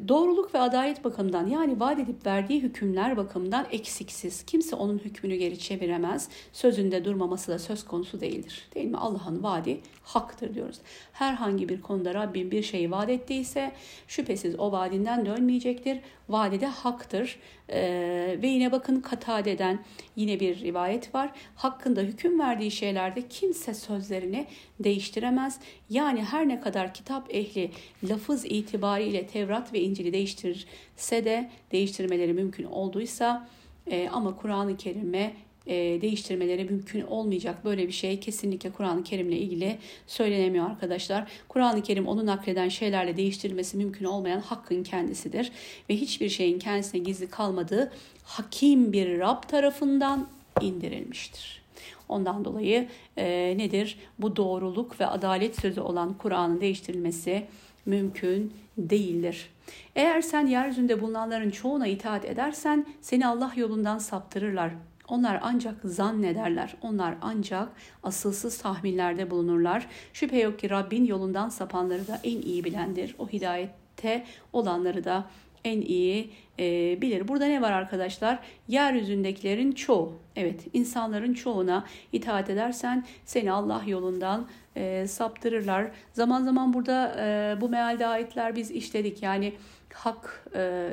[0.07, 4.43] Doğruluk ve adalet bakımından yani vaat edip verdiği hükümler bakımından eksiksiz.
[4.45, 6.29] Kimse onun hükmünü geri çeviremez.
[6.53, 8.67] Sözünde durmaması da söz konusu değildir.
[8.75, 8.97] Değil mi?
[8.97, 10.77] Allah'ın vaadi haktır diyoruz.
[11.13, 13.71] Herhangi bir konuda Rabbim bir şeyi vaat ettiyse
[14.07, 15.99] şüphesiz o vaadinden dönmeyecektir.
[16.29, 17.39] Vaadi de haktır.
[17.69, 19.79] Ee, ve yine bakın Katade'den
[20.15, 21.31] yine bir rivayet var.
[21.55, 24.47] Hakkında hüküm verdiği şeylerde kimse sözlerini
[24.79, 25.59] değiştiremez.
[25.89, 27.71] Yani her ne kadar kitap ehli
[28.03, 33.47] lafız itibariyle Tevrat ve İncil'i değiştirse de değiştirmeleri mümkün olduysa
[33.87, 35.33] e, ama Kur'an-ı Kerim'e
[35.67, 37.65] e, değiştirmeleri mümkün olmayacak.
[37.65, 41.31] Böyle bir şey kesinlikle Kur'an-ı Kerim'le ilgili söylenemiyor arkadaşlar.
[41.47, 45.51] Kur'an-ı Kerim onu nakleden şeylerle değiştirilmesi mümkün olmayan hakkın kendisidir.
[45.89, 47.91] Ve hiçbir şeyin kendisine gizli kalmadığı
[48.23, 50.27] hakim bir Rab tarafından
[50.61, 51.61] indirilmiştir.
[52.09, 53.97] Ondan dolayı e, nedir?
[54.19, 57.45] Bu doğruluk ve adalet sözü olan Kur'an'ın değiştirilmesi
[57.85, 59.49] mümkün değildir.
[59.95, 64.71] Eğer sen yeryüzünde bulunanların çoğuna itaat edersen seni Allah yolundan saptırırlar.
[65.07, 66.75] Onlar ancak zannederler.
[66.81, 67.69] Onlar ancak
[68.03, 69.87] asılsız tahminlerde bulunurlar.
[70.13, 73.15] Şüphe yok ki Rabbin yolundan sapanları da en iyi bilendir.
[73.19, 75.25] O hidayette olanları da
[75.65, 77.27] en iyi e, bilir.
[77.27, 78.39] Burada ne var arkadaşlar?
[78.67, 85.91] Yeryüzündekilerin çoğu, evet insanların çoğuna itaat edersen seni Allah yolundan e, saptırırlar.
[86.13, 89.23] Zaman zaman burada e, bu mealde ayetler biz işledik.
[89.23, 89.53] Yani
[89.93, 90.89] hak e,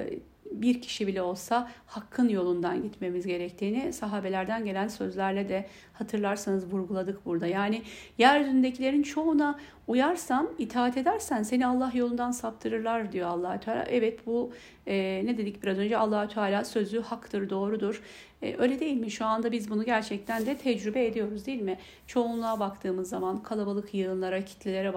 [0.54, 7.46] bir kişi bile olsa hakkın yolundan gitmemiz gerektiğini sahabelerden gelen sözlerle de hatırlarsanız vurguladık burada.
[7.46, 7.82] Yani
[8.18, 13.84] yeryüzündekilerin çoğuna uyarsan, itaat edersen seni Allah yolundan saptırırlar diyor allah Teala.
[13.84, 14.52] Evet bu
[14.86, 18.02] e, ne dedik biraz önce allah Teala sözü haktır, doğrudur.
[18.42, 19.10] E, öyle değil mi?
[19.10, 21.78] Şu anda biz bunu gerçekten de tecrübe ediyoruz değil mi?
[22.06, 24.94] Çoğunluğa baktığımız zaman, kalabalık yığınlara, kitlelere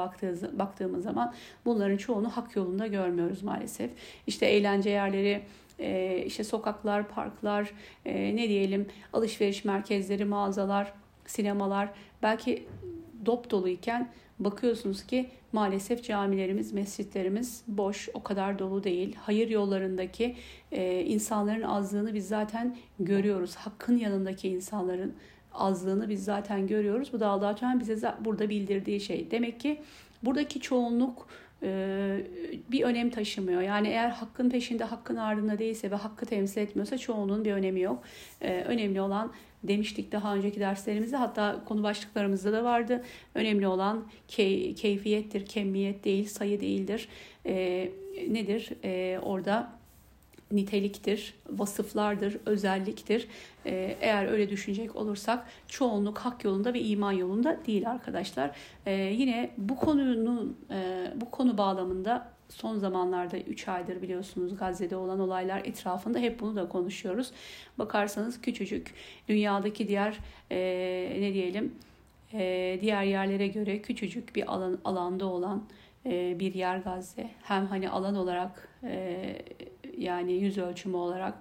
[0.57, 1.33] baktığımız, zaman
[1.65, 3.91] bunların çoğunu hak yolunda görmüyoruz maalesef.
[4.27, 5.41] İşte eğlence yerleri,
[5.79, 7.71] e, işte sokaklar, parklar,
[8.05, 10.93] e, ne diyelim alışveriş merkezleri, mağazalar,
[11.25, 11.89] sinemalar
[12.23, 12.67] belki
[13.25, 19.15] dop doluyken bakıyorsunuz ki maalesef camilerimiz, mescitlerimiz boş, o kadar dolu değil.
[19.19, 20.35] Hayır yollarındaki
[20.71, 23.55] e, insanların azlığını biz zaten görüyoruz.
[23.55, 25.13] Hakkın yanındaki insanların
[25.53, 27.13] azlığını biz zaten görüyoruz.
[27.13, 29.31] Bu da Allah Teala bize burada bildirdiği şey.
[29.31, 29.81] Demek ki
[30.23, 31.27] buradaki çoğunluk
[31.63, 32.21] e,
[32.71, 33.61] bir önem taşımıyor.
[33.61, 38.03] Yani eğer hakkın peşinde, hakkın ardında değilse ve hakkı temsil etmiyorsa çoğunluğun bir önemi yok.
[38.41, 39.31] E, önemli olan
[39.67, 43.03] demiştik daha önceki derslerimizde hatta konu başlıklarımızda da vardı.
[43.35, 47.07] Önemli olan key, keyfiyettir, kemiyet değil, sayı değildir.
[47.45, 47.89] E,
[48.29, 48.69] nedir?
[48.83, 49.75] E, orada
[50.51, 53.27] niteliktir, vasıflardır, özelliktir.
[53.65, 58.51] Ee, eğer öyle düşünecek olursak çoğunluk hak yolunda ve iman yolunda değil arkadaşlar.
[58.85, 65.19] Ee, yine bu konunun e, bu konu bağlamında son zamanlarda 3 aydır biliyorsunuz Gazze'de olan
[65.19, 67.31] olaylar etrafında hep bunu da konuşuyoruz.
[67.77, 68.93] Bakarsanız küçücük
[69.27, 70.19] dünyadaki diğer
[70.51, 70.57] e,
[71.19, 71.75] ne diyelim
[72.33, 75.63] e, diğer yerlere göre küçücük bir alan alanda olan
[76.05, 77.29] e, bir yer Gazze.
[77.43, 79.35] Hem hani alan olarak e,
[79.97, 81.33] yani yüz ölçümü olarak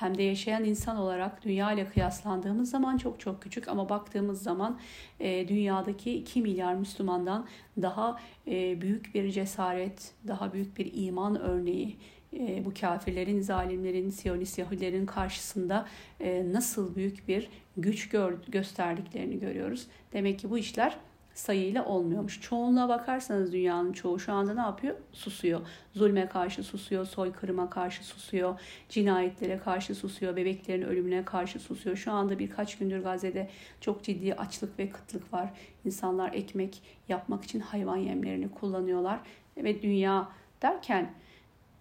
[0.00, 4.78] hem de yaşayan insan olarak dünya ile kıyaslandığımız zaman çok çok küçük ama baktığımız zaman
[5.20, 7.46] e, dünyadaki 2 milyar Müslümandan
[7.82, 11.96] daha e, büyük bir cesaret, daha büyük bir iman örneği
[12.38, 15.86] e, bu kafirlerin, zalimlerin, Siyonist Yahudilerin karşısında
[16.20, 19.86] e, nasıl büyük bir güç gör, gösterdiklerini görüyoruz.
[20.12, 20.96] Demek ki bu işler
[21.40, 22.40] sayıyla olmuyormuş.
[22.40, 24.96] Çoğunluğa bakarsanız dünyanın çoğu şu anda ne yapıyor?
[25.12, 25.60] Susuyor.
[25.94, 31.96] Zulme karşı susuyor, soykırıma karşı susuyor, cinayetlere karşı susuyor, bebeklerin ölümüne karşı susuyor.
[31.96, 33.50] Şu anda birkaç gündür Gazze'de
[33.80, 35.50] çok ciddi açlık ve kıtlık var.
[35.84, 39.20] İnsanlar ekmek yapmak için hayvan yemlerini kullanıyorlar.
[39.56, 40.28] Ve dünya
[40.62, 41.14] derken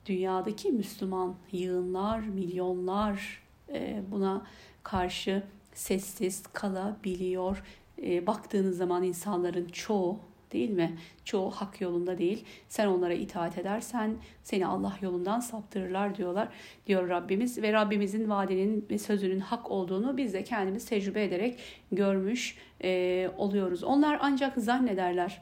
[0.05, 4.45] dünyadaki Müslüman yığınlar, milyonlar e, buna
[4.83, 5.43] karşı
[5.73, 7.63] sessiz kalabiliyor
[8.03, 10.19] e, baktığınız zaman insanların çoğu
[10.51, 10.97] değil mi?
[11.25, 12.45] Çoğu hak yolunda değil.
[12.69, 16.47] Sen onlara itaat edersen seni Allah yolundan saptırırlar diyorlar.
[16.87, 21.59] Diyor Rabbimiz ve Rabbimizin vaadinin ve sözünün hak olduğunu biz de kendimiz tecrübe ederek
[21.91, 23.83] görmüş e, oluyoruz.
[23.83, 25.41] Onlar ancak zannederler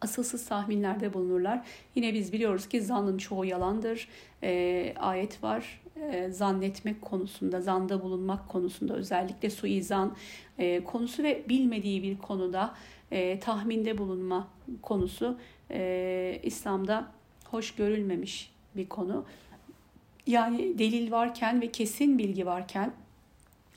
[0.00, 1.66] asılsız tahminlerde bulunurlar.
[1.94, 4.08] Yine biz biliyoruz ki zannın çoğu yalandır.
[4.42, 10.16] E, ayet var e, zannetmek konusunda, zanda bulunmak konusunda özellikle suizan
[10.58, 12.74] e, konusu ve bilmediği bir konuda
[13.10, 14.48] e, tahminde bulunma
[14.82, 15.38] konusu
[16.42, 17.06] İslam'da
[17.44, 19.24] hoş görülmemiş bir konu.
[20.26, 22.92] Yani delil varken ve kesin bilgi varken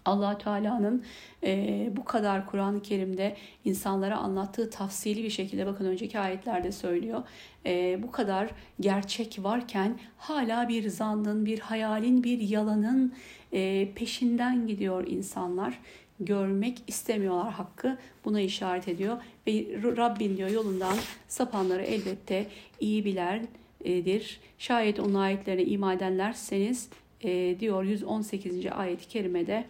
[0.05, 1.03] allah Teala'nın
[1.43, 3.35] e, bu kadar Kur'an-ı Kerim'de
[3.65, 7.23] insanlara anlattığı tafsili bir şekilde bakın önceki ayetlerde söylüyor.
[7.65, 13.13] E, bu kadar gerçek varken hala bir zannın, bir hayalin, bir yalanın
[13.53, 15.79] e, peşinden gidiyor insanlar.
[16.19, 17.97] Görmek istemiyorlar hakkı.
[18.25, 19.17] Buna işaret ediyor.
[19.47, 19.65] Ve
[19.97, 22.47] Rabbin diyor yolundan sapanları elbette
[22.79, 24.39] iyi bilerdir.
[24.57, 26.89] Şayet onun ayetlerine iman edenlerseniz
[27.23, 28.65] e, diyor 118.
[28.71, 29.65] ayet-i kerimede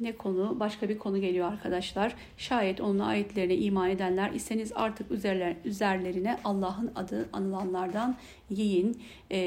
[0.00, 0.60] ne konu?
[0.60, 2.14] Başka bir konu geliyor arkadaşlar.
[2.36, 8.16] Şayet onun ayetlerine iman edenler iseniz artık üzerler, üzerlerine Allah'ın adı anılanlardan
[8.50, 9.38] yiyin e,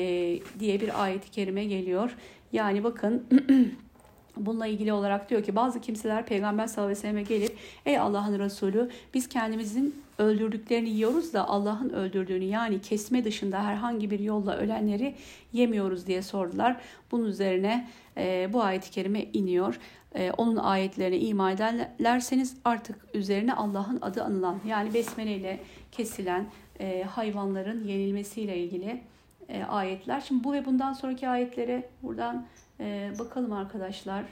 [0.60, 2.16] diye bir ayet-i kerime geliyor.
[2.54, 3.26] Yani bakın
[4.38, 8.40] Bununla ilgili olarak diyor ki bazı kimseler Peygamber sallallahu aleyhi ve selleme gelip ey Allah'ın
[8.40, 15.16] Resulü biz kendimizin öldürdüklerini yiyoruz da Allah'ın öldürdüğünü yani kesme dışında herhangi bir yolla ölenleri
[15.54, 16.82] yemiyoruz diye sordular.
[17.12, 19.80] Bunun üzerine e, bu ayet-i kerime iniyor.
[20.16, 25.60] E, onun ayetlerine iman ederlerseniz artık üzerine Allah'ın adı anılan yani besmele ile
[25.92, 26.46] kesilen
[26.80, 29.02] e, hayvanların yenilmesiyle ilgili
[29.50, 30.22] e, ayetler.
[30.22, 32.46] Şimdi bu ve bundan sonraki ayetlere buradan
[32.80, 34.24] e, bakalım arkadaşlar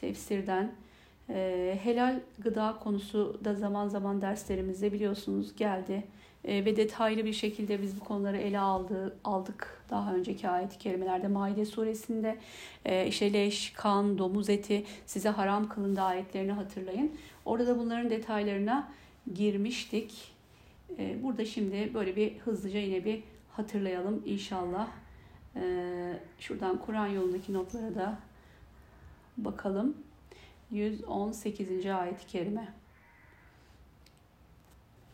[0.00, 0.70] tefsirden.
[1.30, 6.04] E, helal gıda konusu da zaman zaman derslerimizde biliyorsunuz geldi.
[6.44, 11.28] E, ve detaylı bir şekilde biz bu konuları ele aldı, aldık daha önceki ayet-i kerimelerde.
[11.28, 12.38] Maide suresinde
[12.84, 17.12] e, işte leş, kan, domuz eti size haram kılındı ayetlerini hatırlayın.
[17.44, 18.88] Orada da bunların detaylarına
[19.34, 20.32] girmiştik.
[20.98, 24.88] E, burada şimdi böyle bir hızlıca yine bir hatırlayalım inşallah.
[25.56, 28.18] Ee, şuradan Kur'an yolundaki notlara da
[29.36, 29.96] bakalım.
[30.70, 31.86] 118.
[31.86, 32.68] ayet-i kerime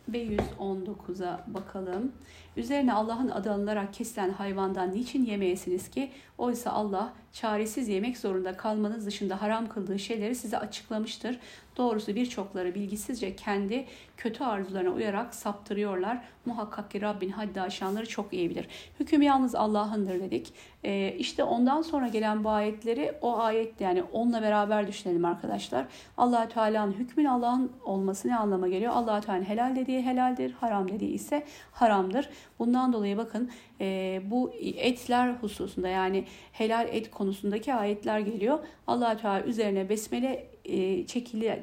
[0.08, 2.12] ve 119'a bakalım.
[2.56, 6.10] Üzerine Allah'ın adı alınarak kesilen hayvandan niçin yemeyesiniz ki?
[6.38, 11.38] Oysa Allah çaresiz yemek zorunda kalmanız dışında haram kıldığı şeyleri size açıklamıştır.
[11.76, 16.22] Doğrusu birçokları bilgisizce kendi kötü arzularına uyarak saptırıyorlar.
[16.46, 18.68] Muhakkak ki Rabbin haddi aşanları çok iyi bilir.
[19.00, 20.52] Hüküm yalnız Allah'ındır dedik.
[20.84, 25.86] Ee, işte ondan sonra gelen bu ayetleri o ayet yani onunla beraber düşünelim arkadaşlar.
[26.16, 28.92] allah Teala'nın hükmün Allah'ın olması ne anlama geliyor?
[28.96, 32.28] allah Teala'nın helal dediği helaldir, haram dediği ise haramdır.
[32.58, 38.58] Bundan dolayı bakın e, bu etler hususunda yani helal et konusundaki ayetler geliyor.
[38.86, 41.06] allah Teala üzerine besmele e,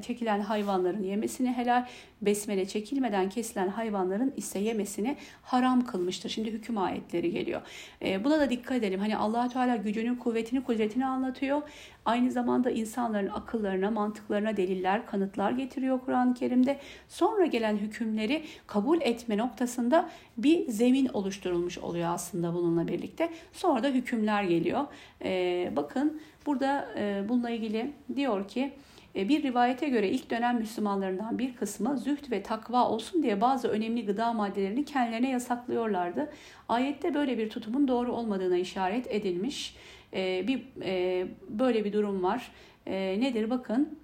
[0.02, 1.86] çekilen hayvanların yemesini helal,
[2.22, 6.30] besmele çekilmeden kesilen hayvanların ise yemesini haram kılmıştır.
[6.30, 7.60] Şimdi hüküm ayetleri geliyor.
[8.02, 9.00] E, buna da dikkat edelim.
[9.00, 11.62] Hani allah Teala gücünün, kuvvetini, kudretini anlatıyor.
[12.04, 16.78] Aynı zamanda insanların akıllarına, mantıklarına deliller, kanıtlar getiriyor Kur'an-ı Kerim'de.
[17.08, 23.30] Sonra gelen hükümleri kabul etme noktasında bir zemin oluşturulmuş oluyor aslında bununla birlikte.
[23.52, 24.86] Sonra da hükümler geliyor.
[25.24, 26.88] E, bakın burada
[27.28, 32.42] bununla ilgili diyor ki e, bir rivayete göre ilk dönem Müslümanlarından bir kısmı zühd ve
[32.42, 36.32] takva olsun diye bazı önemli gıda maddelerini kendilerine yasaklıyorlardı.
[36.68, 39.76] Ayette böyle bir tutumun doğru olmadığına işaret edilmiş.
[40.12, 42.52] E, bir e, böyle bir durum var.
[42.86, 43.98] Nedir bakın?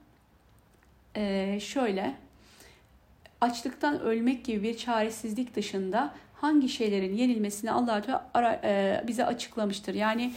[1.61, 2.15] Şöyle
[3.41, 8.61] açlıktan ölmek gibi bir çaresizlik dışında hangi şeylerin yenilmesini Allah Teala
[9.09, 9.95] bize açıklamıştır.
[9.95, 10.33] Yani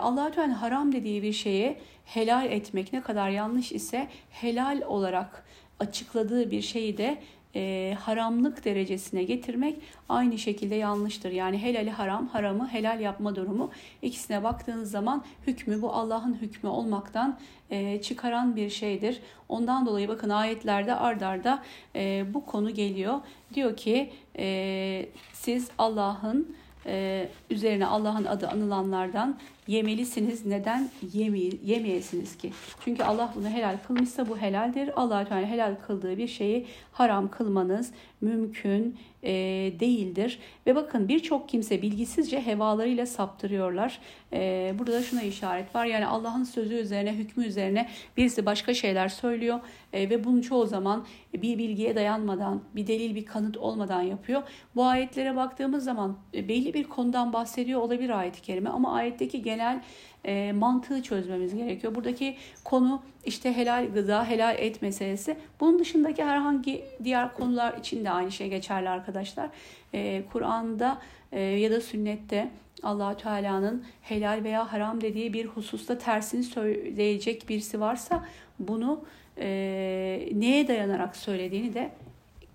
[0.00, 5.44] Allah Teala haram dediği bir şeye helal etmek ne kadar yanlış ise helal olarak
[5.80, 7.18] açıkladığı bir şeyi de
[7.56, 9.76] e, haramlık derecesine getirmek
[10.08, 11.30] aynı şekilde yanlıştır.
[11.30, 13.70] Yani helali haram, haramı helal yapma durumu
[14.02, 17.38] ikisine baktığınız zaman hükmü bu Allah'ın hükmü olmaktan
[17.70, 19.20] e, çıkaran bir şeydir.
[19.48, 21.62] Ondan dolayı bakın ayetlerde ardarda
[21.96, 23.20] e, bu konu geliyor.
[23.54, 30.46] Diyor ki e, siz Allah'ın e, üzerine Allah'ın adı anılanlardan yemelisiniz.
[30.46, 32.52] Neden yeme yemeyesiniz ki?
[32.84, 34.90] Çünkü Allah bunu helal kılmışsa bu helaldir.
[34.96, 39.32] Allah Teala helal kıldığı bir şeyi haram kılmanız mümkün e,
[39.80, 40.38] değildir.
[40.66, 43.98] Ve bakın birçok kimse bilgisizce hevalarıyla saptırıyorlar.
[44.32, 45.86] E, burada da şuna işaret var.
[45.86, 49.60] Yani Allah'ın sözü üzerine, hükmü üzerine birisi başka şeyler söylüyor
[49.92, 54.42] e, ve bunu çoğu zaman bir bilgiye dayanmadan, bir delil, bir kanıt olmadan yapıyor.
[54.74, 59.82] Bu ayetlere baktığımız zaman e, belli bir konudan bahsediyor olabilir ayet-i kerime ama ayetteki genel
[60.24, 61.94] e, mantığı çözmemiz gerekiyor.
[61.94, 65.36] Buradaki konu işte helal gıda, helal et meselesi.
[65.60, 69.50] Bunun dışındaki herhangi diğer konular için de aynı şey geçerli arkadaşlar.
[69.94, 70.98] E, Kur'an'da
[71.32, 72.50] e, ya da sünnette
[72.82, 78.24] allah Teala'nın helal veya haram dediği bir hususta tersini söyleyecek birisi varsa
[78.58, 79.04] bunu
[79.38, 81.90] e, neye dayanarak söylediğini de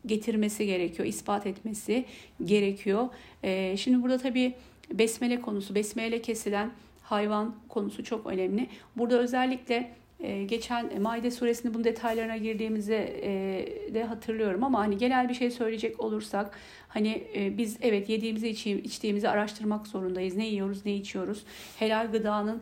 [0.06, 2.06] getirmesi gerekiyor, ispat etmesi
[2.46, 3.08] gerekiyor.
[3.44, 4.54] E, şimdi burada tabii
[4.94, 6.72] besmele konusu, besmele kesilen
[7.10, 8.68] hayvan konusu çok önemli.
[8.96, 15.30] Burada özellikle e, geçen Maide suresinin bunun detaylarına girdiğimizi e, de hatırlıyorum ama hani genel
[15.30, 20.36] bir şey söyleyecek olursak hani e, biz evet yediğimizi içtiğimizi araştırmak zorundayız.
[20.36, 21.44] Ne yiyoruz, ne içiyoruz.
[21.80, 22.62] Helal gıdanın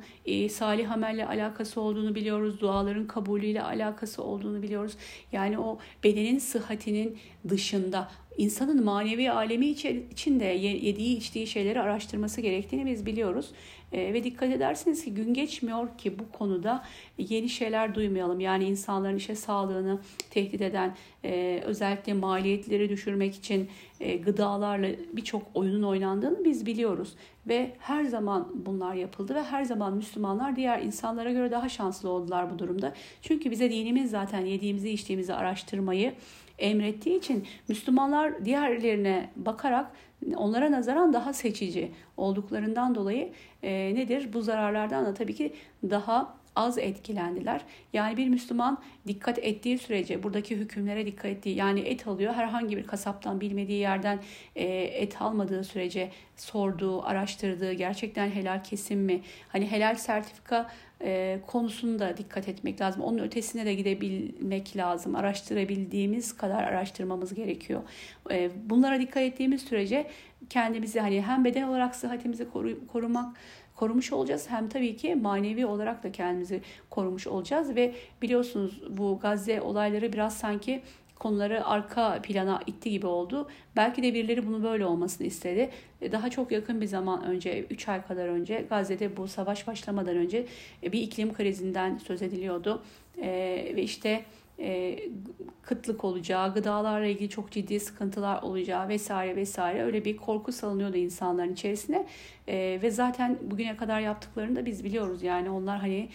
[0.49, 2.62] salih amelle alakası olduğunu biliyoruz.
[2.62, 4.97] Duaların kabulüyle alakası olduğunu biliyoruz.
[5.31, 7.17] Yani o bedenin sıhhatinin
[7.49, 13.51] dışında insanın manevi alemi içinde yediği içtiği şeyleri araştırması gerektiğini biz biliyoruz.
[13.91, 16.84] E, ve dikkat edersiniz ki gün geçmiyor ki bu konuda
[17.17, 18.39] yeni şeyler duymayalım.
[18.39, 23.69] Yani insanların işe sağlığını tehdit eden e, özellikle maliyetleri düşürmek için
[24.00, 27.15] e, gıdalarla birçok oyunun oynandığını biz biliyoruz.
[27.48, 32.54] Ve her zaman bunlar yapıldı ve her zaman Müslümanlar diğer insanlara göre daha şanslı oldular
[32.54, 32.93] bu durumda.
[33.21, 36.13] Çünkü bize dinimiz zaten yediğimizi içtiğimizi araştırmayı
[36.60, 39.91] emrettiği için Müslümanlar diğerlerine bakarak
[40.36, 43.30] onlara nazaran daha seçici olduklarından dolayı
[43.63, 44.34] e, nedir?
[44.34, 45.54] Bu zararlardan da tabii ki
[45.89, 47.62] daha az etkilendiler.
[47.93, 52.88] Yani bir Müslüman dikkat ettiği sürece buradaki hükümlere dikkat ettiği yani et alıyor herhangi bir
[52.88, 54.19] kasaptan bilmediği yerden
[54.56, 59.21] e, et almadığı sürece sorduğu, araştırdığı gerçekten helal kesim mi?
[59.49, 63.01] Hani helal sertifika e, konusunda dikkat etmek lazım.
[63.01, 65.15] Onun ötesine de gidebilmek lazım.
[65.15, 67.81] Araştırabildiğimiz kadar araştırmamız gerekiyor.
[68.31, 70.08] E, bunlara dikkat ettiğimiz sürece
[70.49, 73.38] kendimizi hani hem beden olarak sıhhatimizi koru, korumak
[73.75, 74.49] korumuş olacağız.
[74.49, 80.38] Hem tabii ki manevi olarak da kendimizi korumuş olacağız ve biliyorsunuz bu Gazze olayları biraz
[80.38, 80.81] sanki
[81.15, 83.47] konuları arka plana itti gibi oldu.
[83.75, 85.69] Belki de birileri bunu böyle olmasını istedi.
[86.01, 90.17] E, daha çok yakın bir zaman önce, 3 ay kadar önce Gazze'de bu savaş başlamadan
[90.17, 90.45] önce
[90.84, 92.84] e, bir iklim krizinden söz ediliyordu.
[93.21, 93.28] E,
[93.75, 94.23] ve işte
[94.60, 94.99] e,
[95.62, 101.54] kıtlık olacağı, gıdalarla ilgili çok ciddi sıkıntılar olacağı vesaire vesaire öyle bir korku salınıyordu insanların
[101.54, 102.06] içerisine
[102.47, 106.10] ve zaten bugüne kadar yaptıklarını da biz biliyoruz yani onlar hani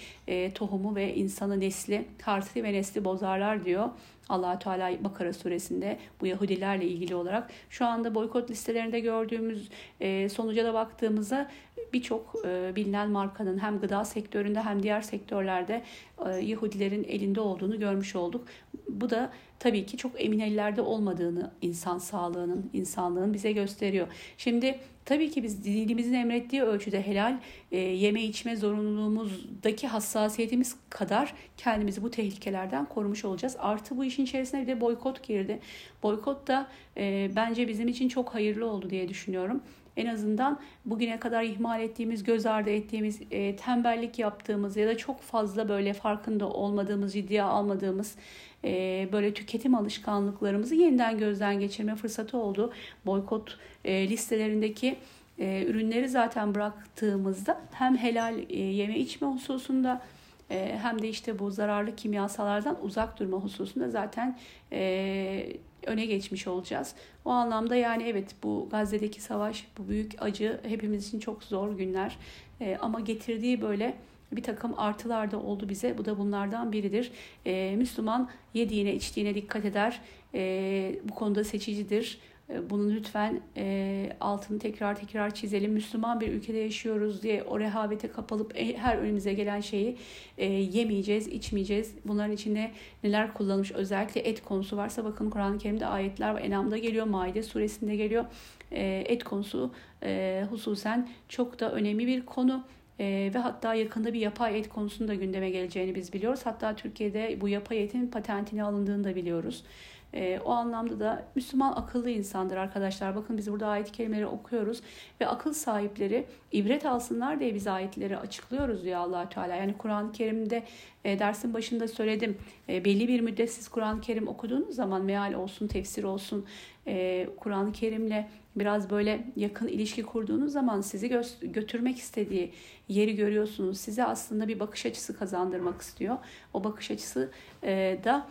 [0.54, 3.90] tohumu ve insanı nesli harsi ve nesli bozarlar diyor
[4.30, 9.68] allah Teala Bakara suresinde bu Yahudilerle ilgili olarak şu anda boykot listelerinde gördüğümüz
[10.00, 11.50] e, sonuca da baktığımızda
[11.92, 15.82] birçok e, bilinen markanın hem gıda sektöründe hem diğer sektörlerde
[16.26, 18.44] e, Yahudilerin elinde olduğunu görmüş olduk.
[18.88, 24.08] Bu da tabii ki çok emin ellerde olmadığını insan sağlığının, insanlığın bize gösteriyor.
[24.38, 24.78] Şimdi
[25.10, 27.38] tabii ki biz dinimizin emrettiği ölçüde helal
[27.72, 33.56] e, yeme içme zorunluluğumuzdaki hassasiyetimiz kadar kendimizi bu tehlikelerden korumuş olacağız.
[33.58, 35.58] Artı bu işin içerisine bir de boykot girdi.
[36.02, 39.62] Boykot da e, bence bizim için çok hayırlı oldu diye düşünüyorum
[39.96, 45.20] en azından bugüne kadar ihmal ettiğimiz, göz ardı ettiğimiz, e, tembellik yaptığımız ya da çok
[45.20, 48.16] fazla böyle farkında olmadığımız, ciddiye almadığımız
[48.64, 52.72] e, böyle tüketim alışkanlıklarımızı yeniden gözden geçirme fırsatı oldu.
[53.06, 54.96] Boykot listelerindeki
[55.38, 60.02] e, ürünleri zaten bıraktığımızda hem helal e, yeme içme hususunda
[60.50, 64.38] e, hem de işte bu zararlı kimyasallardan uzak durma hususunda zaten
[64.72, 65.52] e,
[65.86, 66.94] öne geçmiş olacağız.
[67.24, 72.16] O anlamda yani evet bu Gazze'deki savaş, bu büyük acı hepimiz için çok zor günler.
[72.60, 73.94] E, ama getirdiği böyle
[74.32, 75.98] bir takım artılar da oldu bize.
[75.98, 77.12] Bu da bunlardan biridir.
[77.46, 80.00] E, Müslüman yediğine içtiğine dikkat eder.
[80.34, 82.18] E, bu konuda seçicidir.
[82.52, 85.72] E, bunu lütfen e, altını tekrar tekrar çizelim.
[85.72, 89.96] Müslüman bir ülkede yaşıyoruz diye o rehavete kapılıp e, her önümüze gelen şeyi
[90.38, 91.94] e, yemeyeceğiz, içmeyeceğiz.
[92.04, 92.70] Bunların içinde
[93.04, 96.40] neler kullanılmış özellikle et konusu varsa bakın Kur'an-ı Kerim'de ayetler var.
[96.40, 98.24] Enam'da geliyor, Maide suresinde geliyor.
[98.72, 102.64] E, et konusu e, hususen çok da önemli bir konu.
[103.00, 106.40] E, ve hatta yakında bir yapay et konusunda gündeme geleceğini biz biliyoruz.
[106.44, 109.64] Hatta Türkiye'de bu yapay etin patentini alındığını da biliyoruz.
[110.14, 113.16] E, o anlamda da Müslüman akıllı insandır arkadaşlar.
[113.16, 114.82] Bakın biz burada ayet kelimeleri okuyoruz
[115.20, 119.54] ve akıl sahipleri ibret alsınlar diye biz ayetleri açıklıyoruz diyor allah Teala.
[119.54, 120.62] Yani Kur'an-ı Kerim'de
[121.04, 122.38] e, dersin başında söyledim.
[122.68, 126.46] E, belli bir müddet siz Kur'an-ı Kerim okuduğunuz zaman meal olsun, tefsir olsun,
[126.86, 132.52] e, Kur'an-ı Kerim'le biraz böyle yakın ilişki kurduğunuz zaman sizi gö- götürmek istediği
[132.88, 133.80] yeri görüyorsunuz.
[133.80, 136.16] Size aslında bir bakış açısı kazandırmak istiyor.
[136.54, 137.30] O bakış açısı
[137.64, 138.26] e, da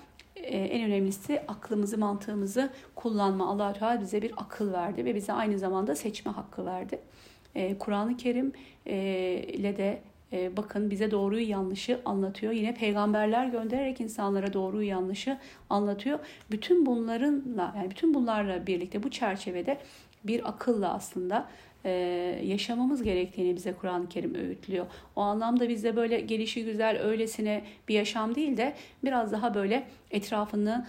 [0.48, 3.50] en önemlisi aklımızı, mantığımızı kullanma.
[3.50, 7.00] allah Teala bize bir akıl verdi ve bize aynı zamanda seçme hakkı verdi.
[7.56, 8.54] E, Kur'an-ı Kerim
[8.86, 8.96] e,
[9.48, 10.02] ile de
[10.58, 12.54] bakın bize doğruyu yanlışı anlatıyor.
[12.54, 15.38] Yine peygamberler göndererek insanlara doğruyu yanlışı
[15.70, 16.20] anlatıyor.
[16.52, 19.78] Bütün bunlarınla yani bütün bunlarla birlikte bu çerçevede
[20.24, 21.50] bir akılla aslında
[21.86, 21.92] e,
[22.46, 24.86] yaşamamız gerektiğini bize Kur'an-ı Kerim öğütlüyor.
[25.16, 30.86] O anlamda bizde böyle gelişi güzel öylesine bir yaşam değil de biraz daha böyle etrafını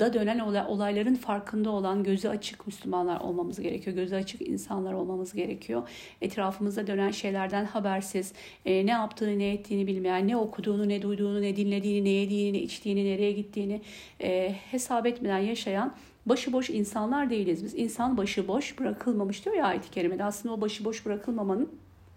[0.00, 3.96] da dönen olayların farkında olan gözü açık Müslümanlar olmamız gerekiyor.
[3.96, 5.88] Gözü açık insanlar olmamız gerekiyor.
[6.22, 8.32] Etrafımızda dönen şeylerden habersiz,
[8.66, 12.62] e, ne yaptığını, ne ettiğini bilmeyen, ne okuduğunu, ne duyduğunu, ne dinlediğini, ne yediğini, ne
[12.62, 13.80] içtiğini, nereye gittiğini
[14.20, 15.94] e, hesap etmeden yaşayan
[16.26, 17.74] başıboş insanlar değiliz biz.
[17.74, 20.24] İnsan başıboş bırakılmamış diyor ya ayet-i kerimede.
[20.24, 21.68] Aslında o başıboş bırakılmamanın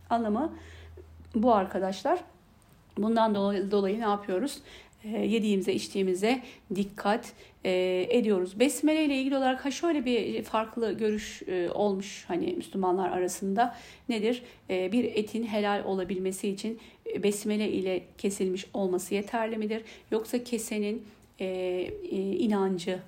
[0.09, 0.53] anlamı
[1.35, 2.19] bu arkadaşlar.
[2.97, 4.61] Bundan dolayı, dolayı ne yapıyoruz?
[5.03, 6.41] e, yediğimize içtiğimize
[6.75, 7.33] dikkat
[7.65, 8.59] e, ediyoruz.
[8.59, 13.75] Besmele ile ilgili olarak ha şöyle bir farklı görüş e, olmuş hani Müslümanlar arasında
[14.09, 14.43] nedir?
[14.69, 16.79] E, bir etin helal olabilmesi için
[17.23, 19.81] besmele ile kesilmiş olması yeterli midir?
[20.11, 21.05] Yoksa kesenin
[22.39, 22.99] inancı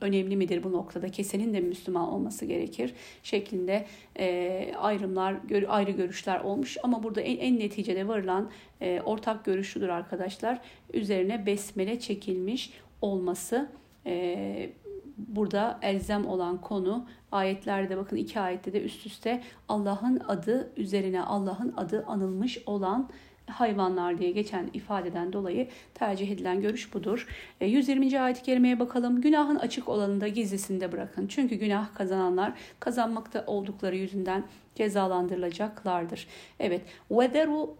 [0.00, 1.08] önemli midir bu noktada?
[1.08, 3.86] Kesenin de Müslüman olması gerekir şeklinde
[4.18, 5.36] e, ayrımlar,
[5.68, 6.76] ayrı görüşler olmuş.
[6.82, 8.50] Ama burada en, en neticede varılan
[8.80, 10.60] e, ortak görüş şudur arkadaşlar.
[10.92, 12.72] Üzerine besmele çekilmiş
[13.02, 13.68] olması
[14.06, 14.70] e,
[15.18, 21.72] burada elzem olan konu ayetlerde bakın iki ayette de üst üste Allah'ın adı üzerine Allah'ın
[21.76, 23.08] adı anılmış olan
[23.50, 27.26] hayvanlar diye geçen ifadeden dolayı tercih edilen görüş budur.
[27.60, 28.20] E, 120.
[28.20, 29.20] ayet-i kerimeye bakalım.
[29.20, 31.26] Günahın açık olanında gizlisinde bırakın.
[31.26, 34.44] Çünkü günah kazananlar kazanmakta oldukları yüzünden
[34.74, 36.26] cezalandırılacaklardır.
[36.60, 36.82] Evet.
[37.10, 37.76] Vederu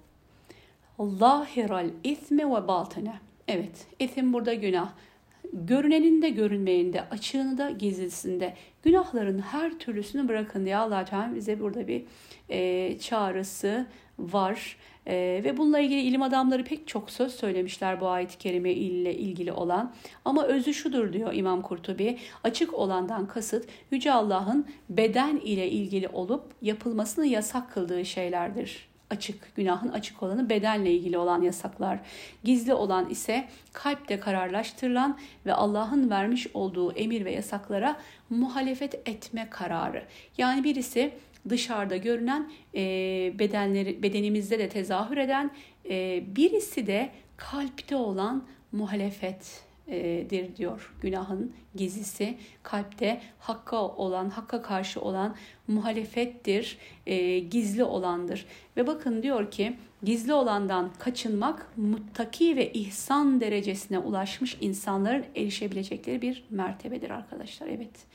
[0.98, 3.14] zahiral isme ve batene.
[3.48, 3.86] Evet.
[3.98, 4.92] İsim burada günah.
[5.52, 11.88] Görünenin de görünmeyeninde, açığını da gizlisinde, günahların her türlüsünü bırakın diye Allah Teala bize burada
[11.88, 12.04] bir
[12.48, 13.86] e, çağrısı
[14.18, 14.76] var.
[15.06, 19.52] E, ve bununla ilgili ilim adamları pek çok söz söylemişler bu ayet-i kerime ile ilgili
[19.52, 19.92] olan.
[20.24, 22.18] Ama özü şudur diyor İmam Kurtubi.
[22.44, 29.88] Açık olandan kasıt Yüce Allah'ın beden ile ilgili olup yapılmasını yasak kıldığı şeylerdir açık, günahın
[29.88, 31.98] açık olanı bedenle ilgili olan yasaklar.
[32.44, 37.96] Gizli olan ise kalpte kararlaştırılan ve Allah'ın vermiş olduğu emir ve yasaklara
[38.30, 40.04] muhalefet etme kararı.
[40.38, 41.12] Yani birisi
[41.50, 42.82] dışarıda görünen e,
[43.38, 45.50] bedenleri bedenimizde de tezahür eden
[45.90, 49.68] e, birisi de kalpte olan muhalefet
[50.30, 50.94] dir diyor.
[51.00, 55.36] Günahın gizlisi kalpte hakka olan hakka karşı olan
[55.68, 58.46] muhalefettir e, gizli olandır.
[58.76, 66.44] Ve bakın diyor ki gizli olandan kaçınmak muttaki ve ihsan derecesine ulaşmış insanların erişebilecekleri bir
[66.50, 68.06] mertebedir arkadaşlar evet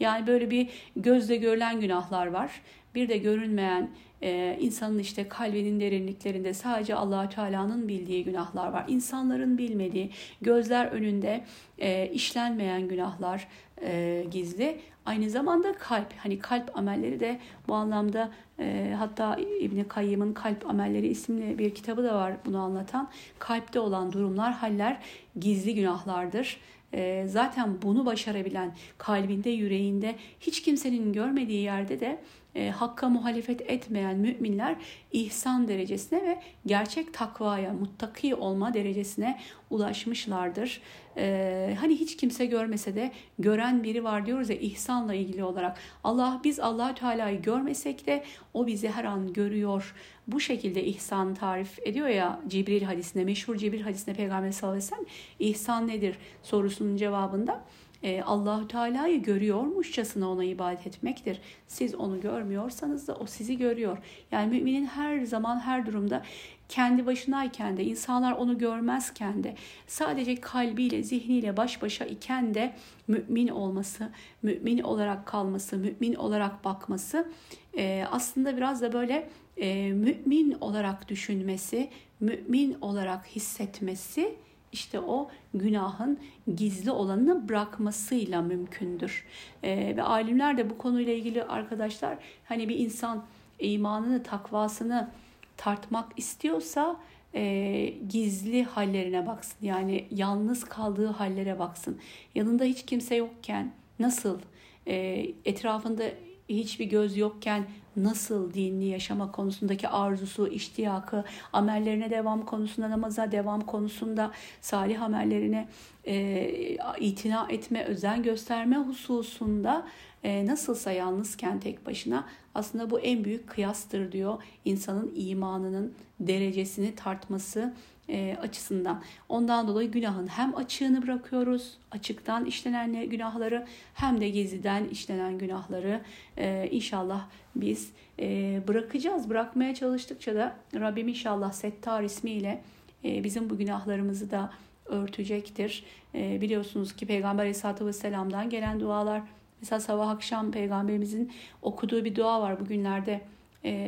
[0.00, 2.50] yani böyle bir gözle görülen günahlar var
[2.96, 3.90] bir de görünmeyen
[4.22, 8.84] e, insanın işte kalbinin derinliklerinde sadece allah Teala'nın bildiği günahlar var.
[8.88, 11.44] İnsanların bilmediği, gözler önünde
[11.78, 13.48] e, işlenmeyen günahlar
[13.82, 14.80] e, gizli.
[15.06, 21.06] Aynı zamanda kalp, hani kalp amelleri de bu anlamda e, hatta İbni Kayyım'ın Kalp Amelleri
[21.06, 23.08] isimli bir kitabı da var bunu anlatan.
[23.38, 24.98] Kalpte olan durumlar, haller
[25.40, 26.60] gizli günahlardır.
[26.94, 32.20] E, zaten bunu başarabilen kalbinde, yüreğinde hiç kimsenin görmediği yerde de
[32.56, 34.76] e, hakka muhalefet etmeyen müminler
[35.12, 39.40] ihsan derecesine ve gerçek takvaya, muttaki olma derecesine
[39.70, 40.80] ulaşmışlardır.
[41.16, 45.78] E, hani hiç kimse görmese de gören biri var diyoruz ya ihsanla ilgili olarak.
[46.04, 49.94] Allah biz allah Teala'yı görmesek de o bizi her an görüyor.
[50.26, 54.96] Bu şekilde ihsan tarif ediyor ya Cibril hadisinde, meşhur Cibril hadisinde Peygamber sallallahu aleyhi ve
[54.96, 55.06] sellem
[55.38, 57.64] ihsan nedir sorusunun cevabında
[58.02, 61.40] e, Allahü Teala'yı görüyormuşçasına ona ibadet etmektir.
[61.68, 63.98] Siz onu görmüyorsanız da o sizi görüyor.
[64.32, 66.22] Yani müminin her zaman her durumda
[66.68, 69.54] kendi başınayken de insanlar onu görmezken de
[69.86, 72.74] sadece kalbiyle zihniyle baş başa iken de
[73.08, 74.08] mümin olması,
[74.42, 77.28] mümin olarak kalması, mümin olarak bakması
[77.76, 81.90] e, aslında biraz da böyle e, mümin olarak düşünmesi,
[82.20, 84.36] mümin olarak hissetmesi
[84.76, 86.18] işte o günahın
[86.56, 89.24] gizli olanını bırakmasıyla mümkündür.
[89.62, 93.24] E, ve alimler de bu konuyla ilgili arkadaşlar hani bir insan
[93.58, 95.10] imanını, takvasını
[95.56, 96.96] tartmak istiyorsa
[97.34, 99.56] e, gizli hallerine baksın.
[99.62, 101.98] Yani yalnız kaldığı hallere baksın.
[102.34, 104.40] Yanında hiç kimse yokken nasıl
[104.86, 106.04] e, etrafında
[106.48, 107.64] hiçbir göz yokken
[107.96, 114.30] nasıl dinli yaşama konusundaki arzusu, iştiyakı, amellerine devam konusunda, namaza devam konusunda,
[114.60, 115.68] salih amellerine
[116.04, 119.86] e, itina etme, özen gösterme hususunda
[120.24, 122.24] e, nasılsa yalnızken tek başına
[122.54, 124.42] aslında bu en büyük kıyastır diyor.
[124.64, 127.74] insanın imanının derecesini tartması
[128.08, 129.02] e, açısından.
[129.28, 136.00] Ondan dolayı günahın hem açığını bırakıyoruz, açıktan işlenen günahları hem de gizliden işlenen günahları
[136.36, 137.26] e, inşallah
[137.56, 139.30] biz e, bırakacağız.
[139.30, 142.62] Bırakmaya çalıştıkça da Rabbim inşallah Settar ismiyle
[143.04, 144.52] e, bizim bu günahlarımızı da
[144.86, 145.84] örtecektir.
[146.14, 149.22] E, biliyorsunuz ki Peygamber Aleyhisselatü Vesselam'dan gelen dualar
[149.60, 151.32] mesela sabah akşam Peygamberimizin
[151.62, 153.20] okuduğu bir dua var bugünlerde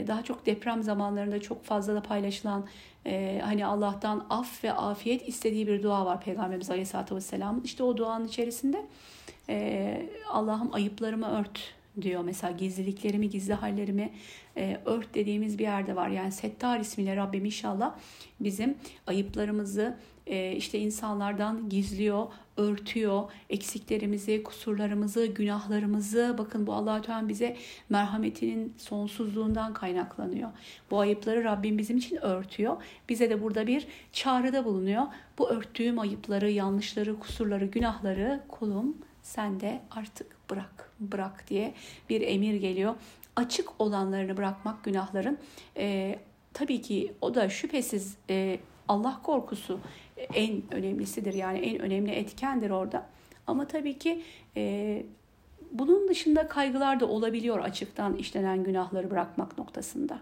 [0.07, 2.66] daha çok deprem zamanlarında çok fazla da paylaşılan
[3.07, 7.62] e, hani Allah'tan af ve afiyet istediği bir dua var Peygamberimiz Aleyhisselatü Vesselam'ın.
[7.62, 8.87] İşte o duanın içerisinde
[9.49, 12.25] e, Allah'ım ayıplarımı ört diyor.
[12.25, 14.11] Mesela gizliliklerimi, gizli hallerimi
[14.57, 16.09] e, ört dediğimiz bir yerde var.
[16.09, 17.95] Yani Settar ismiyle Rabbim inşallah
[18.41, 18.75] bizim
[19.07, 19.97] ayıplarımızı
[20.27, 22.27] e, işte insanlardan gizliyor,
[22.57, 23.23] örtüyor.
[23.51, 27.57] Eksiklerimizi, kusurlarımızı, günahlarımızı bakın bu allah Teala bize
[27.89, 30.51] merhametinin sonsuzluğundan kaynaklanıyor.
[30.91, 32.83] Bu ayıpları Rabbim bizim için örtüyor.
[33.09, 35.03] Bize de burada bir çağrıda bulunuyor.
[35.39, 38.97] Bu örttüğüm ayıpları, yanlışları, kusurları, günahları kulum
[39.29, 41.74] sen de artık bırak, bırak diye
[42.09, 42.95] bir emir geliyor.
[43.37, 45.39] Açık olanlarını bırakmak günahların
[45.76, 46.18] e,
[46.53, 48.59] tabii ki o da şüphesiz e,
[48.89, 49.81] Allah korkusu
[50.35, 51.35] en önemlisidir.
[51.35, 53.07] Yani en önemli etkendir orada.
[53.47, 54.22] Ama tabii ki
[54.57, 55.03] e,
[55.72, 60.18] bunun dışında kaygılar da olabiliyor açıktan işlenen günahları bırakmak noktasında.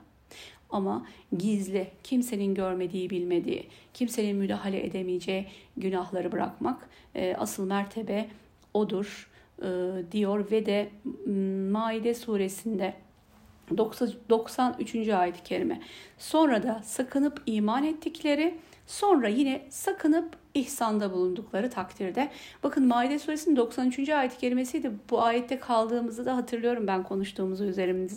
[0.70, 1.06] Ama
[1.38, 5.46] gizli, kimsenin görmediği, bilmediği, kimsenin müdahale edemeyeceği
[5.76, 8.28] günahları bırakmak e, asıl mertebe
[8.76, 9.30] odur
[9.62, 9.66] e,
[10.12, 10.88] diyor ve de
[11.70, 12.94] Maide suresinde
[13.76, 15.08] 93.
[15.08, 15.80] ayet-i kerime.
[16.18, 18.54] Sonra da sakınıp iman ettikleri
[18.86, 22.30] Sonra yine sakınıp ihsanda bulundukları takdirde.
[22.62, 24.08] Bakın Maide suresinin 93.
[24.08, 24.92] ayet kelimesiydi.
[25.10, 27.64] Bu ayette kaldığımızı da hatırlıyorum ben konuştuğumuzu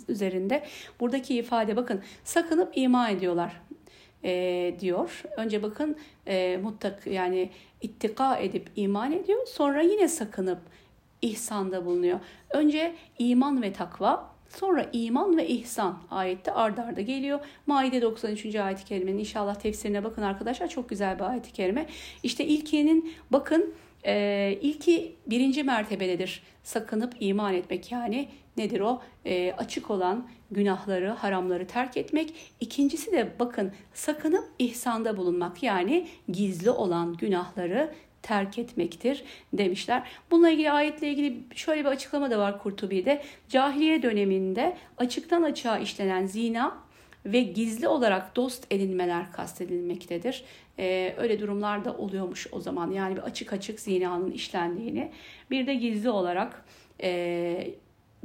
[0.08, 0.66] üzerinde.
[1.00, 3.60] Buradaki ifade bakın sakınıp iman ediyorlar
[4.24, 5.22] e, diyor.
[5.36, 5.96] Önce bakın
[6.26, 7.50] e, muttak yani
[7.80, 9.46] ittika edip iman ediyor.
[9.46, 10.58] Sonra yine sakınıp
[11.22, 12.20] ihsanda bulunuyor.
[12.50, 17.40] Önce iman ve takva Sonra iman ve ihsan ayette ardarda arda geliyor.
[17.66, 18.56] Maide 93.
[18.56, 20.68] ayet-i kerimenin inşallah tefsirine bakın arkadaşlar.
[20.68, 21.86] Çok güzel bir ayet-i kerime.
[22.22, 23.74] İşte ilkinin bakın
[24.06, 26.42] e, ilki birinci mertebededir.
[26.62, 29.02] Sakınıp iman etmek yani nedir o?
[29.24, 32.34] E, açık olan günahları, haramları terk etmek.
[32.60, 40.08] İkincisi de bakın sakınıp ihsanda bulunmak yani gizli olan günahları terk etmektir demişler.
[40.30, 43.22] Bununla ilgili ayetle ilgili şöyle bir açıklama da var Kurtubi'de.
[43.48, 46.78] Cahiliye döneminde açıktan açığa işlenen zina
[47.24, 50.44] ve gizli olarak dost edinmeler kastedilmektedir.
[50.78, 52.90] Ee, öyle durumlar da oluyormuş o zaman.
[52.90, 55.12] Yani bir açık açık zinanın işlendiğini.
[55.50, 56.64] Bir de gizli olarak
[57.02, 57.70] e,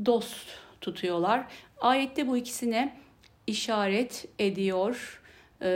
[0.06, 1.46] dost tutuyorlar.
[1.82, 2.98] Ayette bu ikisine
[3.48, 5.22] işaret ediyor
[5.62, 5.68] e,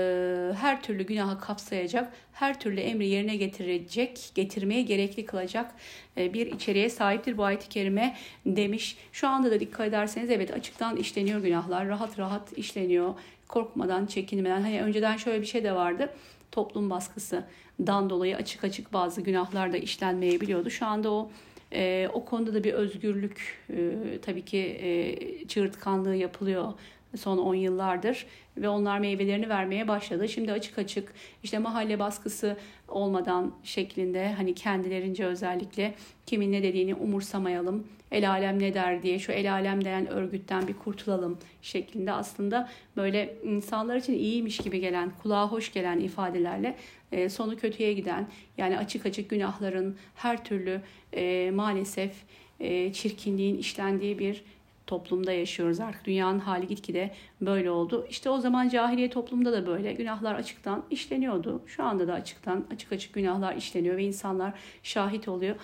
[0.57, 5.72] her türlü günahı kapsayacak, her türlü emri yerine getirecek, getirmeye gerekli kılacak
[6.18, 8.97] e, bir içeriğe sahiptir bu ayet-i kerime demiş.
[9.12, 13.14] Şu anda da dikkat ederseniz evet açıktan işleniyor günahlar, rahat rahat işleniyor,
[13.47, 14.62] korkmadan, çekinmeden.
[14.62, 16.14] Hani önceden şöyle bir şey de vardı,
[16.51, 20.70] toplum baskısından dolayı açık açık bazı günahlar da işlenmeyebiliyordu.
[20.70, 21.32] Şu anda o
[21.74, 23.91] e, o konuda da bir özgürlük e,
[24.22, 26.74] tabii ki e, çığırtkanlığı yapılıyor
[27.17, 28.26] son 10 yıllardır
[28.57, 30.30] ve onlar meyvelerini vermeye başladı.
[30.30, 31.13] Şimdi açık açık
[31.43, 32.57] işte mahalle baskısı
[32.88, 35.95] olmadan şeklinde hani kendilerince özellikle
[36.26, 37.88] kimin ne dediğini umursamayalım.
[38.12, 43.36] El alem ne der diye şu el alem denen örgütten bir kurtulalım şeklinde aslında böyle
[43.43, 46.76] insanlar için iyiymiş gibi gelen, kulağa hoş gelen ifadelerle
[47.12, 50.82] e, sonu kötüye giden yani açık açık günahların her türlü
[51.14, 52.12] e, maalesef
[52.60, 54.43] e, çirkinliğin işlendiği bir
[54.89, 56.05] toplumda yaşıyoruz artık.
[56.05, 58.07] Dünyanın hali gitgide böyle oldu.
[58.10, 61.62] İşte o zaman cahiliye toplumda da böyle günahlar açıktan işleniyordu.
[61.68, 64.53] Şu anda da açıktan açık açık günahlar işleniyor ve insanlar
[64.84, 65.55] şahit oluyor.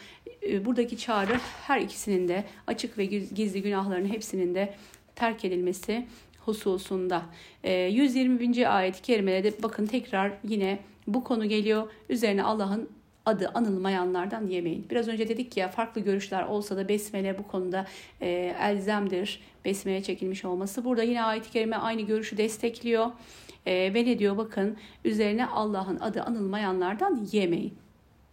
[0.49, 4.73] Ee, buradaki çağrı her ikisinin de açık ve gizli günahların hepsinin de
[5.15, 6.07] terk edilmesi
[6.45, 7.25] hususunda.
[7.63, 8.59] 120.
[8.59, 11.91] Ee, ayet-i kerimede bakın tekrar yine bu konu geliyor.
[12.09, 12.89] Üzerine Allah'ın
[13.25, 14.87] adı anılmayanlardan yemeyin.
[14.89, 17.85] Biraz önce dedik ya farklı görüşler olsa da besmele bu konuda
[18.21, 19.41] e, elzemdir.
[19.65, 20.85] Besmele çekilmiş olması.
[20.85, 23.11] Burada yine ayet-i kerime aynı görüşü destekliyor.
[23.65, 27.73] E, ve ne diyor bakın üzerine Allah'ın adı anılmayanlardan yemeyin.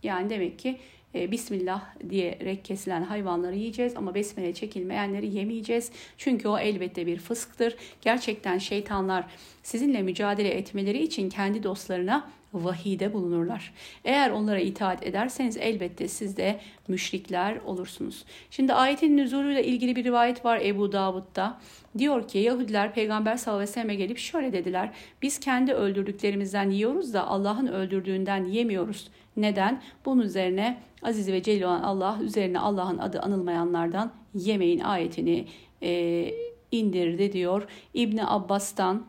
[0.02, 0.78] Yani demek ki
[1.14, 5.90] e, Bismillah diyerek kesilen hayvanları yiyeceğiz ama besmele çekilmeyenleri yemeyeceğiz.
[6.18, 7.76] Çünkü o elbette bir fısktır.
[8.00, 9.24] Gerçekten şeytanlar
[9.62, 13.74] sizinle mücadele etmeleri için kendi dostlarına vahide bulunurlar.
[14.04, 18.24] Eğer onlara itaat ederseniz elbette siz de müşrikler olursunuz.
[18.50, 21.60] Şimdi ayetin nüzuluyla ilgili bir rivayet var Ebu Davud'da.
[21.98, 24.90] Diyor ki Yahudiler Peygamber sallallahu aleyhi ve sellem'e gelip şöyle dediler.
[25.22, 29.10] Biz kendi öldürdüklerimizden yiyoruz da Allah'ın öldürdüğünden yemiyoruz.
[29.36, 29.82] Neden?
[30.04, 35.46] Bunun üzerine aziz ve celil olan Allah üzerine Allah'ın adı anılmayanlardan yemeyin ayetini
[35.82, 36.30] e,
[36.72, 37.62] indirdi diyor.
[37.94, 39.06] İbni Abbas'tan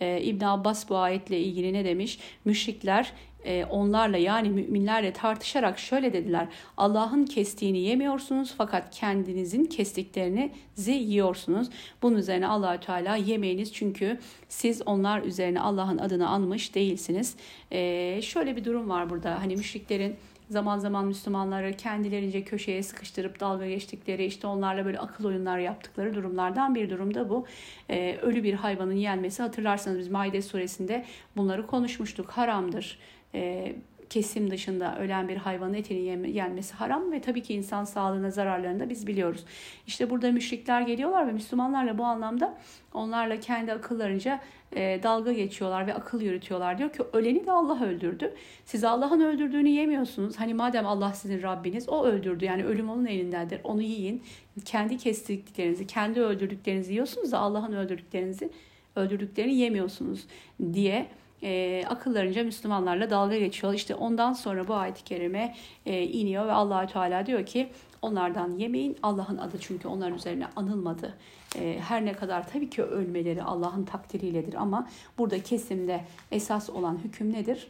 [0.00, 2.18] e, İbn Abbas bu ayetle ilgili ne demiş?
[2.44, 3.12] Müşrikler
[3.46, 6.48] e, onlarla yani müminlerle tartışarak şöyle dediler.
[6.76, 11.68] Allah'ın kestiğini yemiyorsunuz fakat kendinizin kestiklerinizi yiyorsunuz.
[12.02, 14.18] Bunun üzerine Allahü Teala yemeyiniz çünkü
[14.48, 17.36] siz onlar üzerine Allah'ın adını anmış değilsiniz.
[17.72, 19.40] E, şöyle bir durum var burada.
[19.40, 20.16] Hani müşriklerin
[20.48, 26.74] zaman zaman Müslümanları kendilerince köşeye sıkıştırıp dalga geçtikleri işte onlarla böyle akıl oyunlar yaptıkları durumlardan
[26.74, 27.46] bir durumda bu.
[27.90, 31.04] Ee, ölü bir hayvanın yenmesi hatırlarsanız biz Maide suresinde
[31.36, 32.30] bunları konuşmuştuk.
[32.30, 32.98] Haramdır.
[33.34, 33.76] Ee,
[34.10, 38.90] kesim dışında ölen bir hayvanın etini yenmesi haram ve tabii ki insan sağlığına zararlarını da
[38.90, 39.44] biz biliyoruz.
[39.86, 42.58] İşte burada müşrikler geliyorlar ve Müslümanlarla bu anlamda
[42.94, 44.40] onlarla kendi akıllarınca
[44.76, 46.78] e, dalga geçiyorlar ve akıl yürütüyorlar.
[46.78, 48.34] Diyor ki öleni de Allah öldürdü.
[48.64, 50.36] Siz Allah'ın öldürdüğünü yemiyorsunuz.
[50.36, 52.44] Hani madem Allah sizin Rabbiniz o öldürdü.
[52.44, 53.60] Yani ölüm onun elindendir.
[53.64, 54.22] Onu yiyin.
[54.64, 58.50] Kendi kestiklerinizi, kendi öldürdüklerinizi yiyorsunuz da Allah'ın öldürdüklerinizi
[58.96, 60.26] öldürdüklerini yemiyorsunuz
[60.72, 61.06] diye
[61.42, 63.74] e, akıllarınca Müslümanlarla dalga geçiyor.
[63.74, 65.54] İşte ondan sonra bu ayet-i kerime
[65.86, 67.68] e, iniyor ve Allahü Teala diyor ki
[68.02, 68.96] onlardan yemeyin.
[69.02, 71.14] Allah'ın adı çünkü onların üzerine anılmadı.
[71.58, 77.32] E, her ne kadar tabii ki ölmeleri Allah'ın takdiriyledir ama burada kesimde esas olan hüküm
[77.32, 77.68] nedir?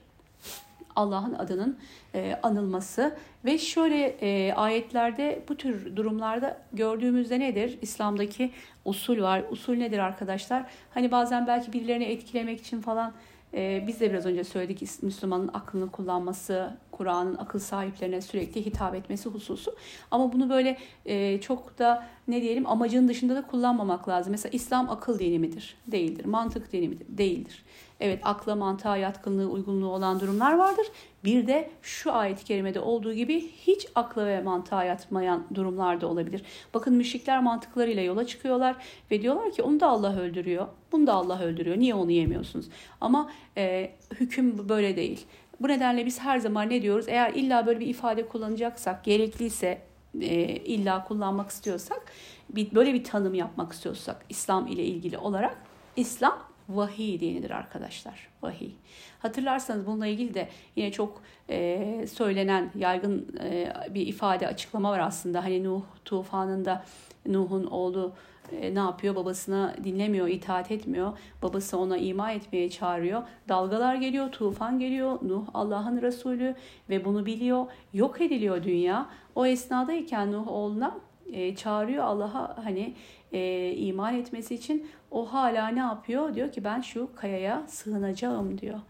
[0.96, 1.78] Allah'ın adının
[2.14, 7.78] e, anılması ve şöyle e, ayetlerde bu tür durumlarda gördüğümüzde nedir?
[7.82, 8.52] İslam'daki
[8.84, 9.44] usul var.
[9.50, 10.66] Usul nedir arkadaşlar?
[10.94, 13.12] Hani bazen belki birilerini etkilemek için falan
[13.56, 19.28] ee, biz de biraz önce söyledik Müslümanın aklını kullanması, Kur'an'ın akıl sahiplerine sürekli hitap etmesi
[19.28, 19.74] hususu.
[20.10, 24.30] Ama bunu böyle e, çok da ne diyelim amacın dışında da kullanmamak lazım.
[24.30, 25.76] Mesela İslam akıl dini midir?
[25.86, 26.24] Değildir.
[26.24, 27.06] Mantık dini midir?
[27.08, 27.64] Değildir.
[28.00, 30.86] Evet akla mantığa yatkınlığı uygunluğu olan durumlar vardır.
[31.24, 36.42] Bir de şu ayet-i kerimede olduğu gibi hiç akla ve mantığa yatmayan durumlar da olabilir.
[36.74, 38.76] Bakın müşrikler mantıklarıyla yola çıkıyorlar
[39.10, 40.66] ve diyorlar ki onu da Allah öldürüyor.
[40.92, 41.78] Bunu da Allah öldürüyor.
[41.78, 42.66] Niye onu yemiyorsunuz?
[43.00, 43.90] Ama e,
[44.20, 45.26] hüküm böyle değil.
[45.60, 47.08] Bu nedenle biz her zaman ne diyoruz?
[47.08, 49.82] Eğer illa böyle bir ifade kullanacaksak, gerekliyse
[50.20, 52.12] e, illa kullanmak istiyorsak,
[52.50, 55.56] bir, böyle bir tanım yapmak istiyorsak İslam ile ilgili olarak
[55.96, 56.38] İslam
[56.68, 58.28] vahiy dinidir arkadaşlar.
[58.42, 58.70] Vahiy.
[59.18, 65.44] Hatırlarsanız bununla ilgili de yine çok e, söylenen yaygın e, bir ifade açıklama var aslında.
[65.44, 66.84] Hani Nuh tufanında
[67.26, 68.12] Nuh'un oğlu
[68.52, 69.16] e, ne yapıyor?
[69.16, 71.18] Babasına dinlemiyor, itaat etmiyor.
[71.42, 73.22] Babası ona ima etmeye çağırıyor.
[73.48, 75.18] Dalgalar geliyor, tufan geliyor.
[75.22, 76.54] Nuh Allah'ın Resulü
[76.90, 77.66] ve bunu biliyor.
[77.92, 79.06] Yok ediliyor dünya.
[79.34, 80.98] O esnadayken Nuh oğluna
[81.32, 82.94] e, çağırıyor Allah'a hani
[83.36, 84.86] e, iman etmesi için.
[85.10, 86.34] O hala ne yapıyor?
[86.34, 88.80] Diyor ki ben şu kayaya sığınacağım diyor.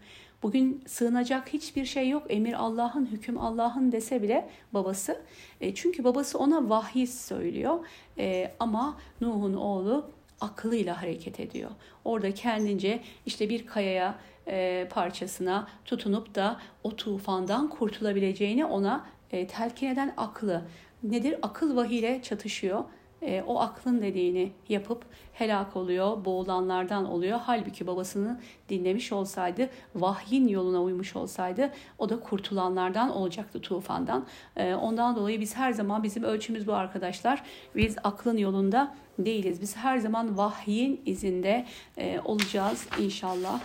[0.43, 2.23] Bugün sığınacak hiçbir şey yok.
[2.29, 5.21] Emir Allah'ın, hüküm Allah'ın dese bile babası.
[5.61, 7.85] E, çünkü babası ona vahiy söylüyor.
[8.17, 11.71] E, ama Nuh'un oğlu akılıyla hareket ediyor.
[12.05, 14.15] Orada kendince işte bir kayaya
[14.47, 20.61] e, parçasına tutunup da o tufandan kurtulabileceğini ona e, telkin eden aklı.
[21.03, 21.35] Nedir?
[21.41, 22.83] Akıl vahiyle çatışıyor
[23.21, 27.39] e, o aklın dediğini yapıp helak oluyor, boğulanlardan oluyor.
[27.43, 28.39] Halbuki babasını
[28.69, 34.25] dinlemiş olsaydı, vahyin yoluna uymuş olsaydı o da kurtulanlardan olacaktı tufandan.
[34.55, 37.43] E, ondan dolayı biz her zaman bizim ölçümüz bu arkadaşlar.
[37.75, 39.61] Biz aklın yolunda değiliz.
[39.61, 41.65] Biz her zaman vahyin izinde
[41.97, 43.59] e, olacağız inşallah.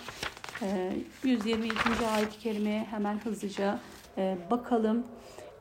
[0.63, 0.93] E,
[1.25, 2.07] 122.
[2.15, 3.79] ayet-i kerimeye hemen hızlıca
[4.19, 5.05] e, bakalım.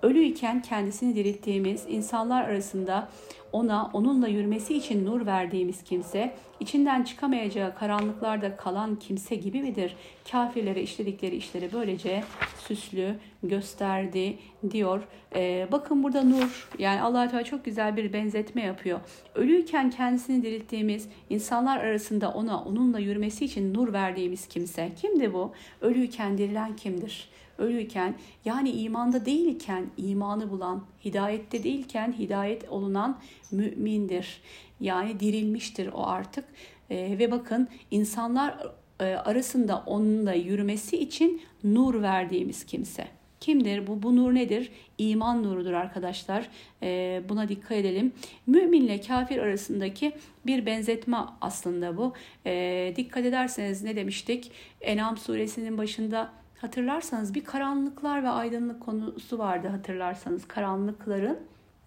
[0.04, 3.10] Ölüyken kendisini dirilttiğimiz insanlar arasında
[3.52, 9.96] ona onunla yürümesi için nur verdiğimiz kimse, içinden çıkamayacağı karanlıklarda kalan kimse gibi midir?
[10.32, 12.24] Kafirlere işledikleri işleri böylece
[12.68, 14.38] süslü gösterdi
[14.72, 15.04] diyor.
[15.36, 19.00] Ee, bakın burada nur yani allah Teala çok güzel bir benzetme yapıyor.
[19.36, 24.92] Ölüyken kendisini dirilttiğimiz insanlar arasında ona onunla yürümesi için nur verdiğimiz kimse.
[25.02, 25.52] Kimdi bu?
[25.82, 27.30] Ölüyken dirilen kimdir?
[27.62, 33.20] Ölüyken yani imanda değilken imanı bulan, hidayette değilken hidayet olunan
[33.52, 34.42] mümindir.
[34.80, 36.46] Yani dirilmiştir o artık.
[36.90, 38.58] E, ve bakın insanlar
[39.00, 43.08] e, arasında onunla yürümesi için nur verdiğimiz kimse.
[43.40, 43.88] Kimdir?
[43.88, 44.72] Bu, bu nur nedir?
[44.98, 46.48] İman nurudur arkadaşlar.
[46.84, 48.14] E, buna dikkat edelim.
[48.48, 50.12] Müminle kafir arasındaki
[50.46, 52.14] bir benzetme aslında bu.
[52.46, 54.52] E, dikkat ederseniz ne demiştik?
[54.82, 60.48] Enam suresinin başında Hatırlarsanız bir karanlıklar ve aydınlık konusu vardı hatırlarsanız.
[60.48, 61.40] Karanlıkların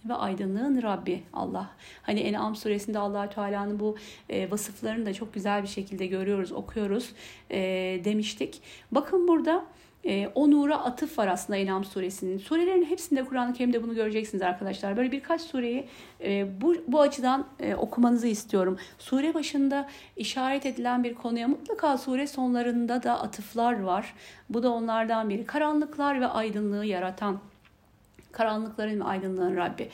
[0.08, 1.70] ve aydınlığın Rabbi Allah.
[2.02, 3.96] Hani En'am suresinde allah Teala'nın bu
[4.28, 7.12] e, vasıflarını da çok güzel bir şekilde görüyoruz, okuyoruz
[7.50, 7.60] e,
[8.04, 8.62] demiştik.
[8.92, 9.64] Bakın burada
[10.06, 12.38] e, o nura atıf var aslında İnam suresinin.
[12.38, 14.96] Surelerin hepsinde Kur'an-ı Kerim'de bunu göreceksiniz arkadaşlar.
[14.96, 15.86] Böyle birkaç sureyi
[16.20, 18.78] e, bu, bu açıdan e, okumanızı istiyorum.
[18.98, 24.14] Sure başında işaret edilen bir konuya mutlaka sure sonlarında da atıflar var.
[24.50, 25.44] Bu da onlardan biri.
[25.44, 27.38] Karanlıklar ve aydınlığı yaratan,
[28.32, 29.88] karanlıkların ve aydınlığın Rabbi.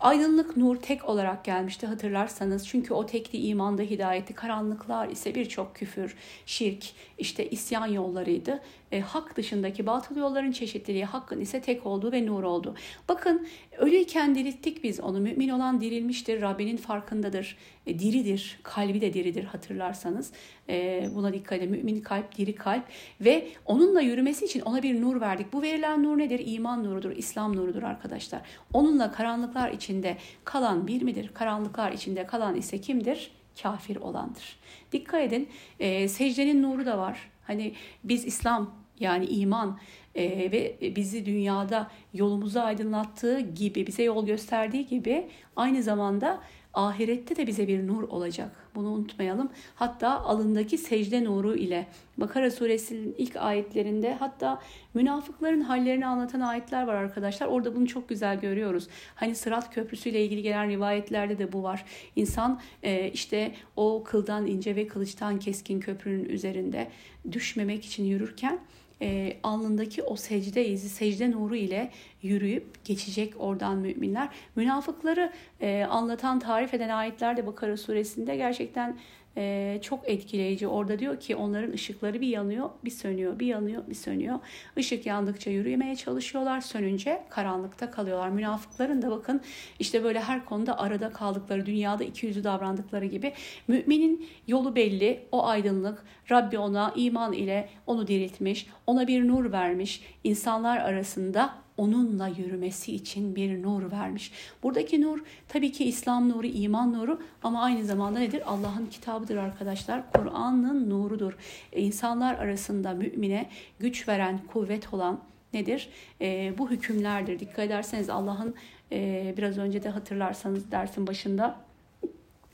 [0.00, 2.68] Aydınlık nur tek olarak gelmişti hatırlarsanız.
[2.68, 6.84] Çünkü o tekli imanda hidayeti, karanlıklar ise birçok küfür, şirk,
[7.18, 8.60] işte isyan yollarıydı.
[8.92, 12.74] E, hak dışındaki batıl yolların çeşitliliği, hakkın ise tek olduğu ve nur oldu.
[13.08, 13.46] Bakın
[13.78, 15.20] ölüyken dirilttik biz onu.
[15.20, 17.56] Mümin olan dirilmiştir, Rabbinin farkındadır,
[17.86, 20.32] e, diridir, kalbi de diridir hatırlarsanız.
[20.68, 21.70] E, buna dikkat edin.
[21.70, 22.84] Mümin kalp, diri kalp
[23.20, 25.52] ve onunla yürümesi için ona bir nur verdik.
[25.52, 26.42] Bu verilen nur nedir?
[26.46, 28.42] İman nurudur, İslam nurudur arkadaşlar.
[28.72, 31.30] Onunla karanlıklar içinde kalan bir midir?
[31.34, 33.30] Karanlıklar içinde kalan ise kimdir?
[33.62, 34.56] Kafir olandır.
[34.92, 35.48] Dikkat edin
[35.80, 37.33] e, secdenin nuru da var.
[37.46, 37.74] Hani
[38.04, 39.78] biz İslam yani iman
[40.14, 46.40] e, ve bizi dünyada yolumuzu aydınlattığı gibi, bize yol gösterdiği gibi aynı zamanda
[46.74, 48.50] ahirette de bize bir nur olacak.
[48.74, 49.50] Bunu unutmayalım.
[49.74, 54.62] Hatta alındaki secde nuru ile Bakara suresinin ilk ayetlerinde hatta
[54.94, 57.46] münafıkların hallerini anlatan ayetler var arkadaşlar.
[57.46, 58.88] Orada bunu çok güzel görüyoruz.
[59.14, 61.84] Hani Sırat Köprüsü ile ilgili gelen rivayetlerde de bu var.
[62.16, 66.88] İnsan e, işte o kıldan ince ve kılıçtan keskin köprünün üzerinde
[67.32, 68.58] düşmemek için yürürken
[69.02, 71.90] e, alnındaki o secde izi, secde nuru ile
[72.22, 74.28] yürüyüp geçecek oradan müminler.
[74.56, 78.98] Münafıkları e, anlatan, tarif eden ayetler de Bakara suresinde gerçekten
[79.36, 80.68] e, çok etkileyici.
[80.68, 84.38] Orada diyor ki onların ışıkları bir yanıyor, bir sönüyor, bir yanıyor, bir sönüyor.
[84.76, 88.28] Işık yandıkça yürümeye çalışıyorlar, sönünce karanlıkta kalıyorlar.
[88.28, 89.40] Münafıkların da bakın
[89.78, 93.32] işte böyle her konuda arada kaldıkları, dünyada iki yüzlü davrandıkları gibi.
[93.68, 96.04] Müminin yolu belli, o aydınlık.
[96.30, 100.02] Rabbi ona iman ile onu diriltmiş, ona bir nur vermiş.
[100.24, 104.32] İnsanlar arasında onunla yürümesi için bir nur vermiş.
[104.62, 105.18] Buradaki nur
[105.48, 108.42] tabii ki İslam nuru, iman nuru ama aynı zamanda nedir?
[108.46, 110.12] Allah'ın kitabıdır arkadaşlar.
[110.12, 111.36] Kur'an'ın nurudur.
[111.72, 115.20] E, insanlar arasında mümine güç veren, kuvvet olan
[115.52, 115.88] nedir?
[116.20, 117.38] E, bu hükümlerdir.
[117.38, 118.54] Dikkat ederseniz Allah'ın
[118.92, 121.56] e, biraz önce de hatırlarsanız dersin başında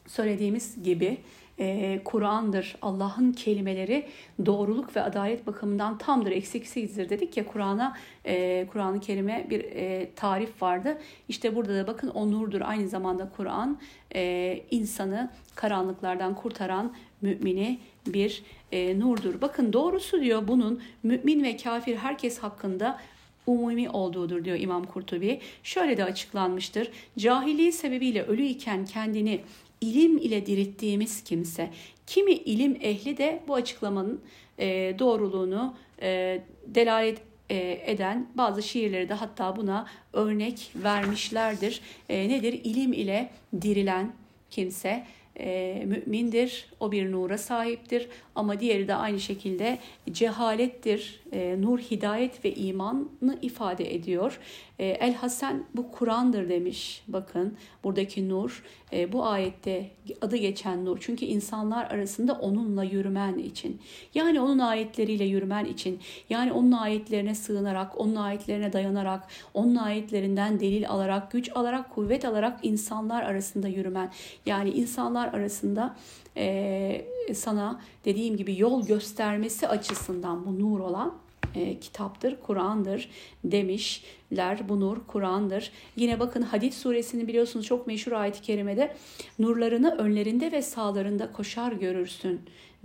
[0.07, 1.19] söylediğimiz gibi
[1.61, 2.77] e, Kur'an'dır.
[2.83, 4.07] Allah'ın kelimeleri
[4.47, 10.63] doğruluk ve adalet bakımından tamdır, eksiksizdir dedik ya Kur'an'a e, Kur'an-ı Kerim'e bir e, tarif
[10.63, 10.99] vardı.
[11.29, 12.61] İşte burada da bakın o nurdur.
[12.61, 13.79] Aynı zamanda Kur'an
[14.15, 18.43] e, insanı karanlıklardan kurtaran mümini bir
[18.73, 19.41] e, nurdur.
[19.41, 22.99] Bakın doğrusu diyor bunun mümin ve kafir herkes hakkında
[23.47, 25.41] umumi olduğudur diyor İmam Kurtubi.
[25.63, 26.91] Şöyle de açıklanmıştır.
[27.19, 29.41] Cahiliği sebebiyle ölü iken kendini
[29.81, 31.71] ilim ile dirittiğimiz kimse.
[32.07, 34.21] Kimi ilim ehli de bu açıklamanın
[34.59, 37.19] e, doğruluğunu e, delalet
[37.51, 41.81] e, eden bazı şiirleri de hatta buna örnek vermişlerdir.
[42.09, 42.61] E, nedir?
[42.65, 43.31] İlim ile
[43.63, 44.13] dirilen
[44.51, 45.07] kimse
[45.39, 49.79] e, mümindir, o bir nura sahiptir ama diğeri de aynı şekilde
[50.11, 54.41] cehalettir, e, nur, hidayet ve imanı ifade ediyor.
[54.79, 57.03] E, El Hasan bu Kur'an'dır demiş.
[57.09, 60.99] Bakın buradaki nur e, bu ayette adı geçen nur.
[61.01, 63.81] Çünkü insanlar arasında onunla yürümen için.
[64.15, 66.01] Yani onun ayetleriyle yürümen için.
[66.31, 72.59] Yani onun ayetlerine sığınarak, onun ayetlerine dayanarak, onun ayetlerinden delil alarak, güç alarak, kuvvet alarak
[72.63, 74.11] insanlar arasında yürümen.
[74.47, 75.97] Yani insanlar arasında
[76.37, 77.05] e,
[77.35, 81.15] sana dediğim gibi yol göstermesi açısından bu nur olan
[81.55, 83.11] e, kitaptır, Kur'an'dır
[83.45, 84.69] demişler.
[84.69, 85.73] Bu nur Kur'an'dır.
[85.97, 88.97] Yine bakın Hadid suresini biliyorsunuz çok meşhur ayet-i kerimede
[89.39, 92.41] nurlarını önlerinde ve sağlarında koşar görürsün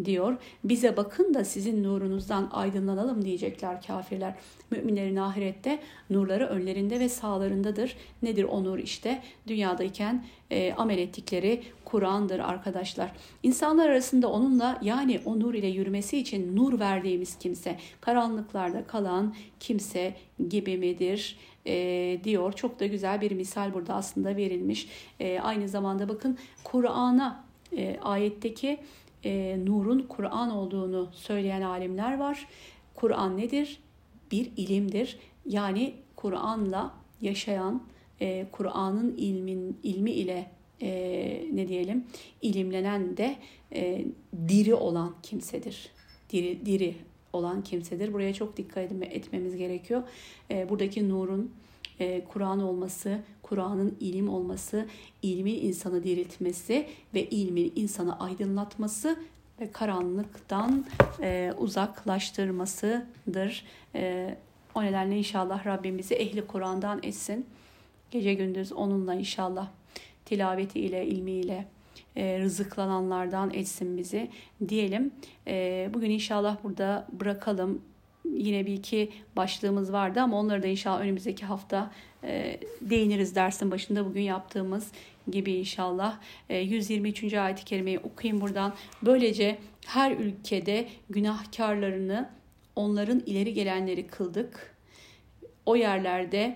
[0.06, 0.38] diyor.
[0.64, 4.34] Bize bakın da sizin nurunuzdan aydınlanalım diyecekler kafirler.
[4.72, 5.80] Müminlerin ahirette
[6.10, 7.98] nurları önlerinde ve sağlarındadır.
[8.22, 9.22] Nedir o nur işte?
[9.48, 13.12] Dünyadayken e, amel ettikleri Kur'an'dır arkadaşlar.
[13.44, 20.14] İnsanlar arasında onunla yani o nur ile yürümesi için nur verdiğimiz kimse, karanlıklarda kalan kimse
[20.50, 21.38] gibi midir?
[21.68, 22.54] E, diyor.
[22.54, 24.88] Çok da güzel bir misal burada aslında verilmiş.
[25.20, 27.46] E, aynı zamanda bakın Kur'an'a
[27.78, 28.78] e, ayetteki
[29.26, 32.48] e, nurun Kur'an olduğunu söyleyen alimler var.
[32.94, 33.80] Kur'an nedir?
[34.32, 35.20] Bir ilimdir.
[35.46, 37.82] Yani Kur'an'la yaşayan,
[38.22, 40.52] e, Kur'an'ın ilmin ilmi ile
[40.82, 40.90] e,
[41.54, 42.06] ne diyelim
[42.42, 43.36] ilimlenen de
[43.74, 44.06] e,
[44.48, 45.90] diri olan kimsedir.
[46.30, 46.96] Diri, diri
[47.34, 48.14] olan kimsedir.
[48.14, 50.04] Buraya çok dikkat etmemiz gerekiyor.
[50.52, 51.52] E, buradaki nurun
[52.00, 54.86] e, Kur'an olması, Kur'an'ın ilim olması,
[55.22, 59.20] ilmin insanı diriltmesi ve ilmin insanı aydınlatması
[59.60, 60.86] ve karanlıktan
[61.22, 63.66] e, uzaklaştırmasıdır.
[63.96, 64.36] E,
[64.76, 67.46] o nedenle inşallah Rabbim bizi ehli Kur'an'dan etsin.
[68.12, 69.68] Gece gündüz onunla inşallah
[70.26, 71.68] tilaveti ile, ilmiyle
[72.16, 74.30] e, rızıklananlardan etsin bizi
[74.70, 75.12] diyelim.
[75.48, 77.82] E, bugün inşallah burada bırakalım
[78.38, 81.92] yine bir iki başlığımız vardı ama onları da inşallah önümüzdeki hafta
[82.24, 84.92] e, değiniriz dersin başında bugün yaptığımız
[85.32, 86.20] gibi inşallah.
[86.50, 87.34] E, 123.
[87.34, 88.74] ayet-i kerimeyi okuyayım buradan.
[89.02, 92.30] Böylece her ülkede günahkarlarını
[92.76, 94.76] onların ileri gelenleri kıldık.
[95.66, 96.56] O yerlerde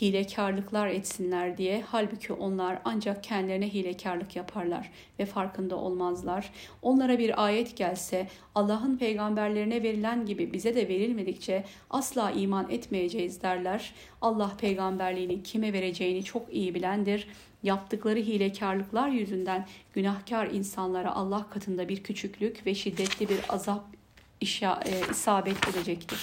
[0.00, 1.84] hilekarlıklar etsinler diye.
[1.86, 6.50] Halbuki onlar ancak kendilerine hilekarlık yaparlar ve farkında olmazlar.
[6.82, 13.94] Onlara bir ayet gelse Allah'ın peygamberlerine verilen gibi bize de verilmedikçe asla iman etmeyeceğiz derler.
[14.20, 17.28] Allah peygamberliğini kime vereceğini çok iyi bilendir.
[17.62, 23.95] Yaptıkları hilekarlıklar yüzünden günahkar insanlara Allah katında bir küçüklük ve şiddetli bir azap
[24.40, 26.18] işa, e, isabet edecektir.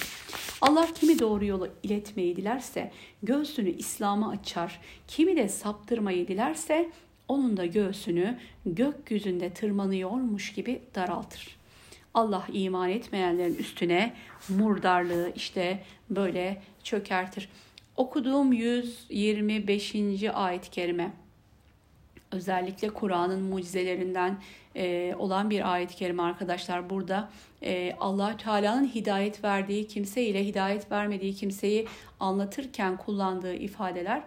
[0.60, 2.92] Allah kimi doğru yolu iletmeyi dilerse
[3.22, 6.90] göğsünü İslam'a açar, kimi de saptırmayı dilerse
[7.28, 11.56] onun da göğsünü gökyüzünde tırmanıyormuş gibi daraltır.
[12.14, 14.14] Allah iman etmeyenlerin üstüne
[14.48, 17.48] murdarlığı işte böyle çökertir.
[17.96, 19.94] Okuduğum 125.
[20.34, 21.12] ayet-i kerime
[22.32, 24.38] özellikle Kur'an'ın mucizelerinden
[24.76, 26.90] e, olan bir ayet-i kerime arkadaşlar.
[26.90, 27.30] Burada
[27.62, 31.86] e, allah Teala'nın hidayet verdiği kimse ile hidayet vermediği kimseyi
[32.20, 34.22] anlatırken kullandığı ifadeler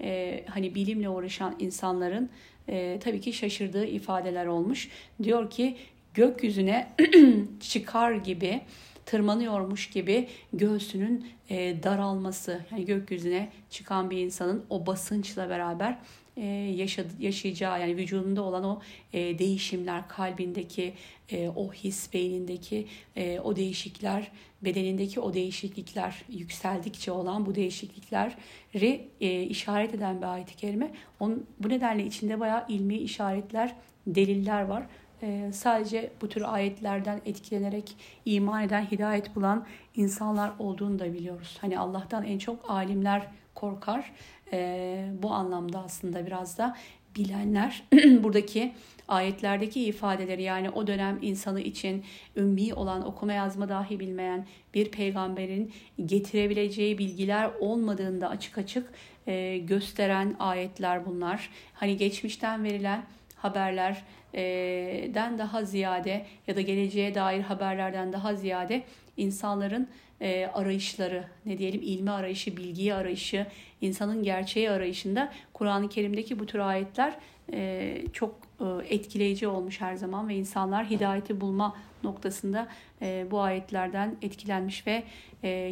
[0.00, 2.30] e, hani bilimle uğraşan insanların
[2.68, 4.88] e, tabii ki şaşırdığı ifadeler olmuş.
[5.22, 5.76] Diyor ki
[6.14, 6.92] gökyüzüne
[7.60, 8.60] çıkar gibi
[9.06, 15.98] tırmanıyormuş gibi göğsünün e, daralması yani gökyüzüne çıkan bir insanın o basınçla beraber
[16.36, 18.80] e, yaşadı, yaşayacağı yani vücudunda olan o
[19.12, 20.94] e, değişimler, kalbindeki
[21.30, 24.30] e, o his, beynindeki e, o değişiklikler,
[24.62, 30.90] bedenindeki o değişiklikler yükseldikçe olan bu değişiklikleri e, işaret eden bir ayet-i kerime.
[31.20, 33.74] Onun, bu nedenle içinde bayağı ilmi işaretler,
[34.06, 34.86] deliller var.
[35.22, 39.66] E, sadece bu tür ayetlerden etkilenerek iman eden, hidayet bulan
[39.96, 41.58] insanlar olduğunu da biliyoruz.
[41.60, 44.12] Hani Allah'tan en çok alimler korkar
[44.52, 46.76] e, bu anlamda aslında biraz da
[47.16, 47.82] bilenler
[48.22, 48.72] buradaki
[49.08, 52.04] ayetlerdeki ifadeleri yani o dönem insanı için
[52.36, 55.72] ümmi olan okuma yazma dahi bilmeyen bir peygamberin
[56.06, 58.92] getirebileceği bilgiler olmadığında açık açık
[59.26, 61.50] e, gösteren ayetler bunlar.
[61.74, 63.02] Hani geçmişten verilen
[63.36, 68.82] haberlerden daha ziyade ya da geleceğe dair haberlerden daha ziyade
[69.16, 69.88] insanların
[70.20, 73.46] e, arayışları, ne diyelim ilmi arayışı, bilgiyi arayışı,
[73.82, 77.16] insanın gerçeği arayışında Kur'an-ı Kerim'deki bu tür ayetler
[77.52, 82.68] e, çok e, etkileyici olmuş her zaman ve insanlar hidayeti bulma noktasında
[83.02, 85.04] e, bu ayetlerden etkilenmiş ve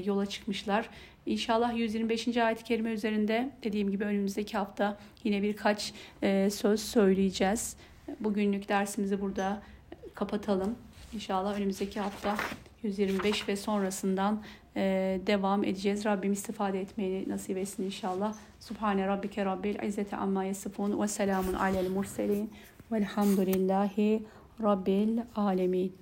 [0.04, 0.88] yola çıkmışlar.
[1.26, 2.36] İnşallah 125.
[2.36, 5.92] ayet-i kerime üzerinde dediğim gibi önümüzdeki hafta yine birkaç
[6.50, 7.76] söz söyleyeceğiz.
[8.20, 9.62] Bugünlük dersimizi burada
[10.14, 10.74] kapatalım.
[11.14, 12.36] İnşallah önümüzdeki hafta
[12.82, 14.42] 125 ve sonrasından
[15.26, 16.04] devam edeceğiz.
[16.04, 18.34] Rabbim istifade etmeyi nasip etsin inşallah.
[18.60, 22.50] Subhane rabbike rabbil izzeti amma yasifun ve selamun alel murselin
[22.92, 24.22] velhamdülillahi
[24.62, 25.96] rabbil alemin.